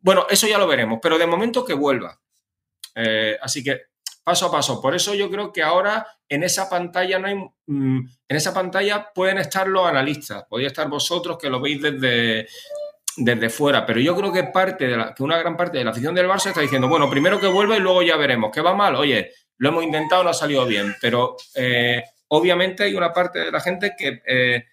Bueno, 0.00 0.26
eso 0.30 0.46
ya 0.46 0.56
lo 0.56 0.66
veremos, 0.66 0.98
pero 1.02 1.18
de 1.18 1.26
momento 1.26 1.62
que 1.62 1.74
vuelva. 1.74 2.18
Eh, 2.94 3.36
así 3.42 3.62
que 3.62 3.82
paso 4.28 4.44
a 4.44 4.50
paso. 4.50 4.82
Por 4.82 4.94
eso 4.94 5.14
yo 5.14 5.30
creo 5.30 5.50
que 5.50 5.62
ahora 5.62 6.06
en 6.28 6.42
esa 6.42 6.68
pantalla 6.68 7.18
no 7.18 7.28
hay, 7.28 7.36
mm, 7.36 7.98
en 8.28 8.36
esa 8.36 8.52
pantalla 8.52 9.10
pueden 9.14 9.38
estar 9.38 9.66
los 9.66 9.86
analistas, 9.86 10.44
podéis 10.50 10.66
estar 10.66 10.86
vosotros 10.86 11.38
que 11.38 11.48
lo 11.48 11.62
veis 11.62 11.80
desde, 11.80 12.46
desde 13.16 13.48
fuera, 13.48 13.86
pero 13.86 14.00
yo 14.00 14.14
creo 14.14 14.30
que 14.30 14.44
parte 14.44 14.86
de 14.86 14.98
la, 14.98 15.14
que 15.14 15.22
una 15.22 15.38
gran 15.38 15.56
parte 15.56 15.78
de 15.78 15.84
la 15.84 15.92
afición 15.92 16.14
del 16.14 16.28
Barça 16.28 16.48
está 16.48 16.60
diciendo, 16.60 16.88
bueno, 16.88 17.08
primero 17.08 17.40
que 17.40 17.46
vuelva 17.46 17.78
y 17.78 17.80
luego 17.80 18.02
ya 18.02 18.18
veremos, 18.18 18.50
¿qué 18.52 18.60
va 18.60 18.74
mal? 18.74 18.96
Oye, 18.96 19.30
lo 19.56 19.70
hemos 19.70 19.82
intentado, 19.82 20.22
no 20.22 20.28
ha 20.28 20.34
salido 20.34 20.66
bien, 20.66 20.94
pero 21.00 21.34
eh, 21.54 22.02
obviamente 22.28 22.82
hay 22.82 22.94
una 22.94 23.10
parte 23.10 23.38
de 23.38 23.50
la 23.50 23.60
gente 23.60 23.94
que 23.96 24.20
eh, 24.26 24.66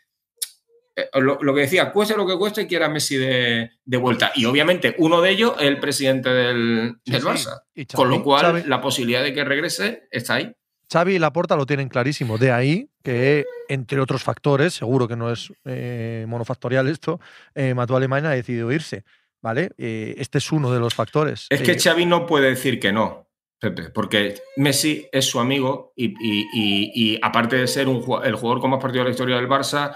eh, 0.96 1.10
lo, 1.16 1.54
que 1.54 1.62
decía, 1.62 1.92
cueste 1.92 2.16
lo 2.16 2.26
que 2.26 2.38
cueste, 2.38 2.68
quiera 2.68 2.90
Messi 2.90 3.18
de, 3.18 3.70
vuelta. 3.98 4.32
Y 4.36 4.46
obviamente 4.46 4.96
uno 5.00 5.22
de 5.22 5.30
ellos 5.32 5.54
es 5.60 5.68
el 5.68 5.80
presidente 5.80 6.30
del, 6.30 6.98
Barça. 7.06 7.64
con 7.94 8.10
lo 8.10 8.24
cual 8.24 8.64
la 8.68 8.82
posibilidad 8.82 9.24
de 9.24 9.34
que 9.34 9.44
regrese 9.44 10.08
está 10.12 10.36
ahí. 10.36 10.56
Xavi 10.92 11.16
y 11.16 11.20
Laporta 11.20 11.56
lo 11.56 11.66
tienen 11.66 11.90
clarísimo. 11.90 12.38
De 12.38 12.52
ahí 12.52 12.90
que, 13.04 13.46
entre 13.68 14.00
otros 14.00 14.24
factores, 14.24 14.74
seguro 14.74 15.08
que 15.08 15.16
no 15.16 15.32
es 15.32 15.52
eh, 15.66 16.26
monofactorial 16.28 16.88
esto, 16.88 17.20
eh, 17.54 17.74
Matú 17.74 17.96
Alemania 17.96 18.30
ha 18.30 18.36
decidido 18.36 18.72
irse. 18.72 19.04
¿Vale? 19.42 19.72
Eh, 19.78 20.16
este 20.18 20.40
es 20.40 20.52
uno 20.52 20.72
de 20.72 20.80
los 20.80 20.96
factores. 20.96 21.46
Es 21.52 21.62
que 21.62 21.78
Xavi 21.78 22.08
no 22.08 22.26
puede 22.26 22.50
decir 22.50 22.80
que 22.80 22.92
no, 22.92 23.28
Pepe, 23.60 23.92
porque 23.92 24.42
Messi 24.58 25.08
es 25.12 25.26
su 25.26 25.40
amigo 25.40 25.94
y, 25.96 27.20
aparte 27.22 27.56
de 27.58 27.68
ser 27.68 27.88
un, 27.88 27.98
el 28.24 28.36
jugador 28.36 28.60
con 28.60 28.72
más 28.72 28.82
partido 28.82 29.04
de 29.04 29.10
la 29.10 29.12
historia 29.12 29.36
del 29.36 29.48
Barça, 29.48 29.96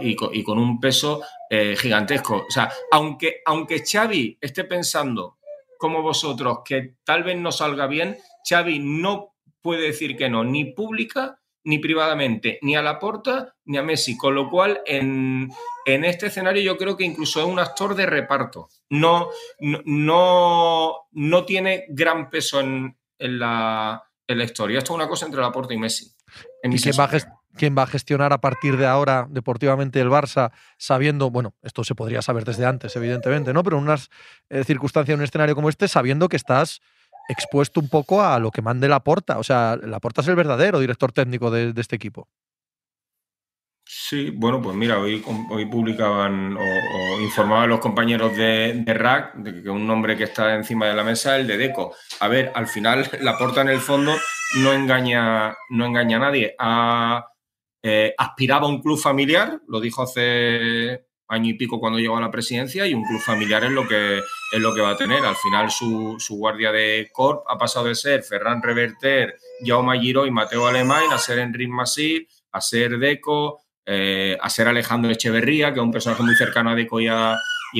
y 0.00 0.14
con, 0.16 0.58
un 0.58 0.80
peso 0.80 1.22
gigantesco. 1.50 2.44
O 2.48 2.50
sea, 2.50 2.70
aunque, 2.92 3.42
aunque 3.44 3.82
Xavi 3.84 4.38
esté 4.40 4.64
pensando 4.64 5.38
como 5.78 6.02
vosotros 6.02 6.58
que 6.64 6.96
tal 7.04 7.22
vez 7.22 7.38
no 7.38 7.50
salga 7.50 7.86
bien, 7.86 8.18
Xavi 8.48 8.78
no 8.80 9.34
puede 9.62 9.82
decir 9.82 10.16
que 10.16 10.28
no, 10.28 10.44
ni 10.44 10.66
pública 10.66 11.40
ni 11.64 11.78
privadamente, 11.78 12.58
ni 12.62 12.76
a 12.76 12.82
Laporta 12.82 13.54
ni 13.66 13.76
a 13.76 13.82
Messi, 13.82 14.16
con 14.16 14.34
lo 14.34 14.48
cual 14.48 14.80
en, 14.86 15.50
este 15.84 16.26
escenario 16.26 16.62
yo 16.62 16.76
creo 16.76 16.96
que 16.96 17.04
incluso 17.04 17.40
es 17.40 17.46
un 17.46 17.58
actor 17.58 17.94
de 17.94 18.06
reparto. 18.06 18.68
No, 18.90 19.28
no, 19.60 21.08
no, 21.12 21.44
tiene 21.44 21.84
gran 21.88 22.30
peso 22.30 22.60
en, 22.60 22.96
la, 23.18 24.02
historia. 24.28 24.78
Esto 24.78 24.92
es 24.92 24.96
una 24.96 25.08
cosa 25.08 25.26
entre 25.26 25.40
Laporta 25.40 25.74
y 25.74 25.78
Messi. 25.78 26.10
¿Y 26.62 26.78
quién 26.80 26.94
va, 26.98 27.10
quién 27.56 27.76
va, 27.76 27.82
a 27.82 27.86
gestionar 27.86 28.32
a 28.32 28.40
partir 28.40 28.76
de 28.76 28.86
ahora 28.86 29.26
deportivamente 29.30 30.00
el 30.00 30.08
Barça, 30.08 30.52
sabiendo, 30.78 31.30
bueno, 31.30 31.54
esto 31.62 31.84
se 31.84 31.94
podría 31.94 32.22
saber 32.22 32.44
desde 32.44 32.66
antes, 32.66 32.94
evidentemente, 32.96 33.52
¿no? 33.52 33.62
Pero 33.62 33.78
en 33.78 33.84
unas 33.84 34.10
eh, 34.48 34.64
circunstancias, 34.64 35.14
en 35.14 35.20
un 35.20 35.24
escenario 35.24 35.54
como 35.54 35.68
este, 35.68 35.88
sabiendo 35.88 36.28
que 36.28 36.36
estás 36.36 36.80
expuesto 37.28 37.80
un 37.80 37.88
poco 37.88 38.22
a 38.22 38.38
lo 38.38 38.50
que 38.50 38.62
mande 38.62 38.88
la 38.88 39.00
porta. 39.00 39.38
O 39.38 39.44
sea, 39.44 39.78
la 39.82 40.00
porta 40.00 40.20
es 40.20 40.28
el 40.28 40.36
verdadero 40.36 40.80
director 40.80 41.12
técnico 41.12 41.50
de, 41.50 41.72
este 41.76 41.96
equipo. 41.96 42.28
Sí, 43.84 44.30
bueno, 44.30 44.62
pues 44.62 44.76
mira, 44.76 44.98
hoy, 44.98 45.20
publicaban 45.70 46.56
o, 46.56 47.20
informaban 47.20 47.68
los 47.68 47.80
compañeros 47.80 48.36
de, 48.36 48.82
de, 48.84 48.94
RAC 48.94 49.34
de 49.34 49.62
que 49.62 49.70
un 49.70 49.86
nombre 49.86 50.16
que 50.16 50.24
está 50.24 50.54
encima 50.54 50.86
de 50.86 50.94
la 50.94 51.02
mesa 51.02 51.36
es 51.36 51.42
el 51.42 51.46
de 51.48 51.56
Deco. 51.56 51.94
A 52.20 52.28
ver, 52.28 52.52
al 52.54 52.68
final 52.68 53.08
la 53.20 53.36
porta 53.36 53.62
en 53.62 53.68
el 53.68 53.80
fondo 53.80 54.14
no 54.58 54.72
engaña, 54.72 55.56
no 55.70 55.86
engaña 55.86 56.16
a 56.16 56.20
nadie. 56.20 56.54
Eh, 57.82 58.14
aspiraba 58.16 58.66
a 58.66 58.70
un 58.70 58.82
club 58.82 58.98
familiar, 58.98 59.60
lo 59.66 59.80
dijo 59.80 60.02
hace 60.02 61.06
año 61.30 61.50
y 61.50 61.54
pico 61.54 61.78
cuando 61.78 61.98
llegó 61.98 62.16
a 62.16 62.20
la 62.20 62.30
presidencia, 62.30 62.86
y 62.86 62.94
un 62.94 63.04
club 63.04 63.20
familiar 63.20 63.64
es 63.64 63.70
lo 63.70 63.86
que, 63.86 64.18
es 64.18 64.60
lo 64.60 64.74
que 64.74 64.80
va 64.80 64.90
a 64.90 64.96
tener. 64.96 65.24
Al 65.24 65.36
final 65.36 65.70
su, 65.70 66.18
guardia 66.30 66.72
de 66.72 67.08
Corp 67.12 67.44
ha 67.48 67.56
pasado 67.56 67.86
de 67.86 67.94
ser 67.94 68.22
Ferran 68.22 68.62
Reverter, 68.62 69.36
Jaume 69.64 69.98
Giro 70.00 70.26
y 70.26 70.30
Mateo 70.30 70.66
Alemán 70.66 71.04
a 71.12 71.18
ser 71.18 71.38
Enric 71.38 71.70
Masí, 71.70 72.26
a 72.52 72.60
ser 72.60 72.98
Deco, 72.98 73.62
eh, 73.86 74.36
a 74.40 74.50
ser 74.50 74.68
Alejandro 74.68 75.10
Echeverría, 75.10 75.72
que 75.72 75.78
es 75.80 75.84
un 75.84 75.92
personaje 75.92 76.22
muy 76.22 76.34
cercano 76.34 76.70
a 76.70 76.74
Deco 76.74 77.00
y 77.00 77.08
a, 77.08 77.36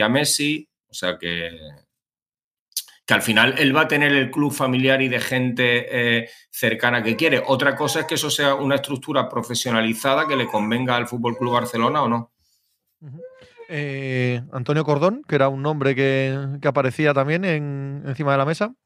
Messi. 0.09 0.69
O 0.89 0.95
sea 0.95 1.19
que, 1.19 1.59
que 3.11 3.15
al 3.15 3.23
final 3.23 3.57
él 3.59 3.75
va 3.77 3.81
a 3.81 3.89
tener 3.89 4.13
el 4.13 4.31
club 4.31 4.53
familiar 4.53 5.03
y 5.03 5.09
de 5.09 5.19
gente 5.19 5.87
eh, 5.91 6.29
cercana 6.49 7.03
que 7.03 7.17
quiere. 7.17 7.43
Otra 7.45 7.75
cosa 7.75 7.99
es 7.99 8.07
que 8.07 8.15
eso 8.15 8.31
sea 8.31 8.55
una 8.55 8.77
estructura 8.77 9.29
profesionalizada 9.29 10.29
que 10.29 10.37
le 10.37 10.47
convenga 10.47 10.95
al 10.95 11.09
Fútbol 11.09 11.37
Club 11.37 11.55
Barcelona 11.55 12.05
o 12.05 12.09
no. 12.09 12.31
Eh, 13.69 14.41
Antonio 14.53 14.85
Cordón, 14.85 15.25
que 15.27 15.35
era 15.35 15.49
un 15.49 15.61
nombre 15.61 15.97
que, 15.97 16.39
aparecía 16.65 17.13
también 17.13 17.45
encima 17.45 18.31
de 18.31 18.39
la 18.39 18.45
mesa. 18.45 18.77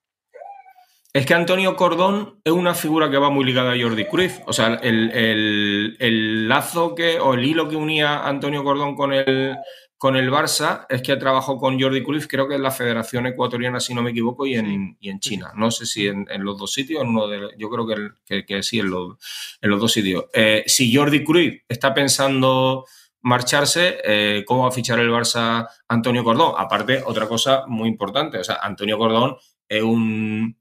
Es 1.13 1.27
que 1.27 1.35
Antonio 1.35 1.77
Cordón 1.77 2.41
es 2.45 2.53
una 2.53 2.75
figura 2.75 3.11
que 3.11 3.19
va 3.19 3.29
muy 3.29 3.45
ligada 3.45 3.75
a 3.75 3.79
Jordi 3.79 4.07
Cruz. 4.07 4.41
O 4.47 4.55
sea, 4.55 4.81
el, 4.83 6.49
lazo 6.49 6.95
que, 6.95 7.21
o 7.21 7.35
el 7.35 7.45
hilo 7.45 7.69
que 7.69 7.77
unía 7.77 8.27
Antonio 8.27 8.65
Cordón 8.65 8.97
con 8.97 9.13
el, 9.13 9.55
con 9.99 10.17
el 10.17 10.31
Barça 10.31 10.87
es 10.89 11.03
que 11.03 11.17
trabajó 11.17 11.57
con 11.57 11.81
Jordi 11.81 12.03
Cruz, 12.03 12.27
creo 12.27 12.49
que 12.49 12.57
en 12.57 12.63
la 12.63 12.71
Federación 12.71 13.27
Ecuatoriana, 13.27 13.81
si 13.81 13.95
no 13.95 14.03
me 14.03 14.11
equivoco, 14.11 14.47
y 14.47 14.55
en, 14.55 14.97
en 15.01 15.21
China. 15.21 15.53
No 15.57 15.71
sé 15.71 15.87
si 15.87 16.07
en, 16.07 16.27
los 16.39 16.59
dos 16.59 16.73
sitios, 16.73 17.03
en 17.03 17.09
uno 17.09 17.27
de, 17.27 17.51
yo 17.57 17.71
creo 17.71 17.87
que, 18.27 18.45
que, 18.45 18.63
sí, 18.63 18.81
en 18.81 18.91
los, 18.91 19.17
en 19.61 19.71
los 19.71 19.81
dos 19.81 19.93
sitios. 19.93 20.27
Eh, 20.33 20.65
si 20.67 20.95
Jordi 20.95 21.25
Cruz 21.25 21.53
está 21.69 21.95
pensando 21.95 22.85
marcharse, 23.23 23.99
eh, 24.05 24.45
¿cómo 24.47 24.63
va 24.63 24.69
a 24.69 24.73
fichar 24.73 24.99
el 24.99 25.11
Barça 25.11 25.67
Antonio 25.89 26.23
Cordón? 26.23 26.55
Aparte, 26.59 27.03
otra 27.05 27.27
cosa 27.27 27.65
muy 27.67 27.89
importante, 27.89 28.39
o 28.39 28.45
sea, 28.45 28.57
Antonio 28.63 28.99
Cordón 28.99 29.37
es 29.69 29.83
un, 29.83 30.59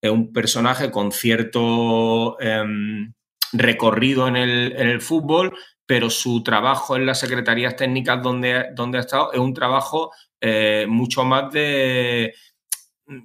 es 0.00 0.10
un 0.10 0.32
personaje 0.32 0.90
con 0.90 1.12
cierto 1.12 2.38
em, 2.40 3.14
recorrido 3.54 4.28
en 4.28 4.36
el, 4.36 5.00
fútbol, 5.00 5.56
pero 5.86 6.10
su 6.10 6.42
trabajo 6.42 6.96
en 6.96 7.06
las 7.06 7.20
secretarías 7.20 7.76
técnicas 7.76 8.22
donde, 8.22 8.70
donde 8.74 8.98
ha 8.98 9.02
estado 9.02 9.32
es 9.32 9.38
un 9.38 9.52
trabajo 9.52 10.12
eh, 10.40 10.86
mucho 10.88 11.24
más 11.24 11.52
de 11.52 12.34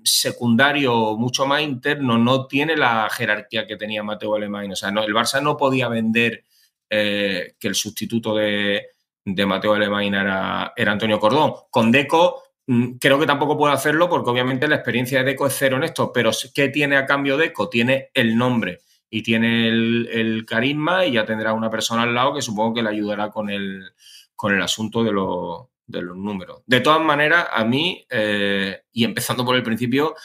secundario, 0.04 1.16
mucho 1.18 1.46
más 1.46 1.62
interno, 1.62 2.18
no 2.18 2.48
tiene 2.48 2.76
la 2.76 3.10
jerarquía 3.10 3.66
que 3.66 3.78
tenía 3.78 4.04
Mateo 4.04 4.36
Alemán. 4.36 4.72
O 4.72 4.76
sea, 4.76 4.92
no, 4.92 5.04
el 5.04 5.14
Barça 5.14 5.42
no 5.42 5.56
podía 5.56 5.88
vender 5.88 6.44
eh, 6.90 7.56
que 7.60 7.68
el 7.68 7.76
sustituto 7.76 8.36
de, 8.36 8.88
Mateo 9.26 9.74
Alemán 9.74 10.14
era, 10.14 10.74
Antonio 10.76 11.20
Cordón. 11.20 11.54
Con 11.70 11.92
Deco 11.92 12.44
mm, 12.68 12.98
creo 13.00 13.20
que 13.20 13.26
tampoco 13.26 13.58
puede 13.58 13.74
hacerlo 13.74 14.10
porque 14.10 14.30
obviamente 14.32 14.68
la 14.68 14.76
experiencia 14.76 15.20
de 15.20 15.26
Deco 15.26 15.48
es 15.48 15.56
cero 15.58 15.78
en 15.78 15.84
esto, 15.84 16.12
pero 16.12 16.32
¿qué 16.54 16.70
tiene 16.70 16.98
a 16.98 17.06
cambio 17.06 17.38
Deco? 17.38 17.70
Tiene 17.70 18.10
el 18.14 18.36
nombre 18.36 18.82
y 19.10 19.24
tiene 19.24 19.68
el, 19.68 20.46
carisma 20.48 21.06
y 21.06 21.14
ya 21.14 21.26
tendrá 21.26 21.54
una 21.54 21.70
persona 21.70 22.04
al 22.04 22.14
lado 22.14 22.34
que 22.34 22.42
supongo 22.42 22.76
que 22.76 22.84
le 22.84 22.90
ayudará 22.90 23.30
con 23.30 23.50
el, 23.50 23.92
con 24.36 24.54
el 24.54 24.62
asunto 24.62 25.04
de, 25.04 25.12
los 25.12 26.18
números. 26.18 26.62
De 26.66 26.82
todas 26.82 27.02
maneras, 27.02 27.48
a 27.52 27.64
mí, 27.66 28.06
eh, 28.10 28.84
y 28.92 29.04
empezando 29.04 29.44
por 29.44 29.56
el 29.56 29.64
principio, 29.64 30.16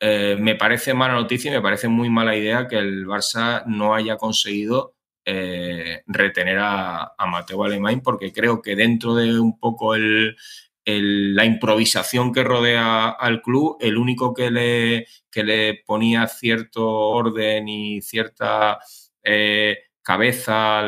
eh, 0.00 0.36
me 0.38 0.54
parece 0.54 0.92
mala 0.92 1.14
noticia 1.14 1.50
y 1.50 1.54
me 1.54 1.62
parece 1.62 1.88
muy 1.88 2.10
mala 2.10 2.36
idea 2.36 2.68
que 2.68 2.76
el 2.76 3.06
Barça 3.06 3.64
no 3.66 3.94
haya 3.94 4.16
conseguido 4.16 4.94
eh, 5.24 6.02
retener 6.06 6.58
a, 6.60 7.14
Mateo 7.26 7.64
Alemán 7.64 8.02
porque 8.02 8.30
creo 8.30 8.60
que 8.60 8.76
dentro 8.76 9.14
de 9.14 9.40
un 9.40 9.58
poco 9.58 9.94
la 10.86 11.44
improvisación 11.44 12.32
que 12.32 12.44
rodea 12.44 13.08
al 13.10 13.40
club, 13.42 13.78
el 13.80 13.96
único 13.96 14.34
que 14.34 14.50
le, 14.50 15.06
le 15.34 15.82
ponía 15.86 16.26
cierto 16.26 16.86
orden 16.88 17.68
y 17.68 18.02
cierta 18.02 18.78
eh, 19.22 19.78
cabeza 20.02 20.82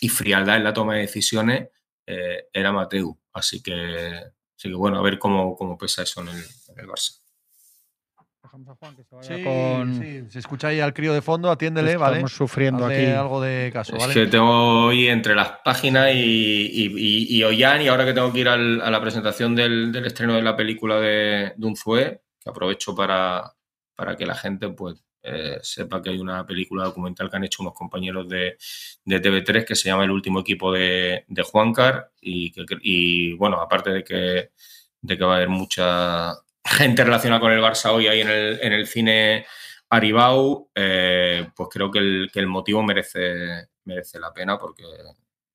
y 0.00 0.08
frialdad 0.08 0.56
en 0.56 0.64
la 0.64 0.72
toma 0.72 0.94
de 0.94 1.00
decisiones 1.00 1.68
eh, 2.06 2.44
era 2.52 2.72
Mateo. 2.72 3.18
Así 3.32 3.62
que, 3.62 4.22
así 4.56 4.72
bueno, 4.72 4.98
a 4.98 5.02
ver 5.02 5.18
cómo, 5.18 5.56
cómo 5.56 5.76
pesa 5.76 6.02
eso 6.02 6.20
en 6.22 6.28
el, 6.28 6.44
en 6.68 6.78
el 6.78 6.86
Barça 6.86 7.19
sí, 9.20 9.44
con. 9.44 10.30
se 10.30 10.38
escucha 10.38 10.68
ahí 10.68 10.80
al 10.80 10.92
crío 10.92 11.12
de 11.12 11.22
fondo, 11.22 11.50
atiéndele, 11.50 11.96
¿vale? 11.96 12.16
Estamos 12.16 12.32
sufriendo 12.32 12.86
aquí. 12.86 13.04
algo 13.06 13.40
de 13.40 13.70
caso, 13.72 13.96
¿vale? 13.96 14.12
Es 14.12 14.18
que 14.18 14.26
tengo 14.26 14.86
hoy 14.86 15.08
entre 15.08 15.34
las 15.34 15.52
páginas 15.64 16.10
y, 16.14 16.18
y, 16.18 17.36
y, 17.36 17.42
Ollán, 17.44 17.82
y 17.82 17.88
ahora 17.88 18.04
que 18.04 18.12
tengo 18.12 18.32
que 18.32 18.40
ir 18.40 18.48
a 18.48 18.56
la 18.56 19.00
presentación 19.00 19.54
del, 19.54 19.94
estreno 20.04 20.34
de 20.34 20.42
la 20.42 20.56
película 20.56 21.00
de 21.00 21.52
Dunfue, 21.56 22.22
que 22.40 22.50
aprovecho 22.50 22.94
para, 22.94 23.54
para 23.94 24.16
que 24.16 24.26
la 24.26 24.34
gente 24.34 24.68
pues 24.70 25.02
eh, 25.22 25.58
sepa 25.62 26.02
que 26.02 26.10
hay 26.10 26.18
una 26.18 26.46
película 26.46 26.84
documental 26.84 27.28
que 27.28 27.36
han 27.36 27.44
hecho 27.44 27.62
unos 27.62 27.74
compañeros 27.74 28.28
de, 28.28 28.56
de 29.04 29.22
TV3 29.22 29.64
que 29.64 29.76
se 29.76 29.88
llama 29.88 30.04
El 30.04 30.10
último 30.10 30.40
equipo 30.40 30.72
de, 30.72 31.24
de 31.28 31.42
Juancar 31.42 32.10
y, 32.20 32.52
que, 32.52 32.64
y 32.82 33.34
bueno, 33.34 33.60
aparte 33.60 33.90
de 33.90 34.02
que, 34.02 34.50
de 35.02 35.18
que 35.18 35.24
va 35.24 35.34
a 35.34 35.36
haber 35.36 35.50
mucha 35.50 36.34
gente 36.70 37.04
relacionada 37.04 37.40
con 37.40 37.52
el 37.52 37.60
Barça 37.60 37.90
hoy 37.90 38.06
ahí 38.06 38.20
en 38.20 38.30
el, 38.30 38.58
en 38.62 38.72
el 38.72 38.86
cine 38.86 39.46
Aribau, 39.90 40.70
eh, 40.74 41.48
pues 41.54 41.68
creo 41.70 41.90
que 41.90 41.98
el, 41.98 42.30
que 42.32 42.38
el, 42.38 42.46
motivo 42.46 42.82
merece, 42.82 43.68
merece 43.84 44.20
la 44.20 44.32
pena 44.32 44.56
porque 44.56 44.84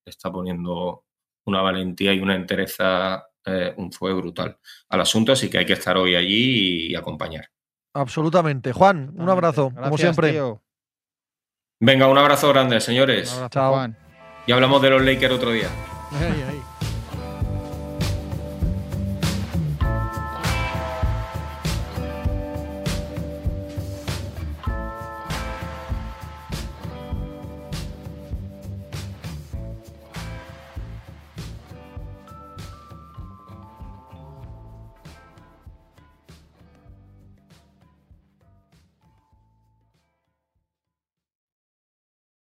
está 0.06 0.32
poniendo 0.32 1.06
una 1.46 1.62
valentía 1.62 2.14
y 2.14 2.20
una 2.20 2.36
entereza, 2.36 3.26
eh, 3.46 3.74
un 3.78 3.92
fue 3.92 4.14
brutal 4.14 4.58
al 4.90 5.02
asunto, 5.02 5.32
así 5.32 5.50
que 5.50 5.60
hay 5.60 5.66
que 5.66 5.74
estar 5.74 5.96
hoy 5.96 6.16
allí 6.16 6.92
y, 6.92 6.96
acompañar. 6.96 7.50
Absolutamente. 7.94 8.74
Juan, 8.74 9.14
un 9.16 9.30
abrazo, 9.30 9.72
como 9.74 9.98
siempre. 9.98 10.38
Venga, 11.80 12.08
un 12.08 12.18
abrazo 12.18 12.50
grande, 12.50 12.82
señores. 12.82 13.42
Chao. 13.50 13.74
Juan. 13.74 13.98
Y 14.48 14.52
hablamos 14.52 14.82
de 14.82 14.90
los 14.90 15.02
Lakers 15.02 15.34
otro 15.34 15.52
día. 15.52 15.70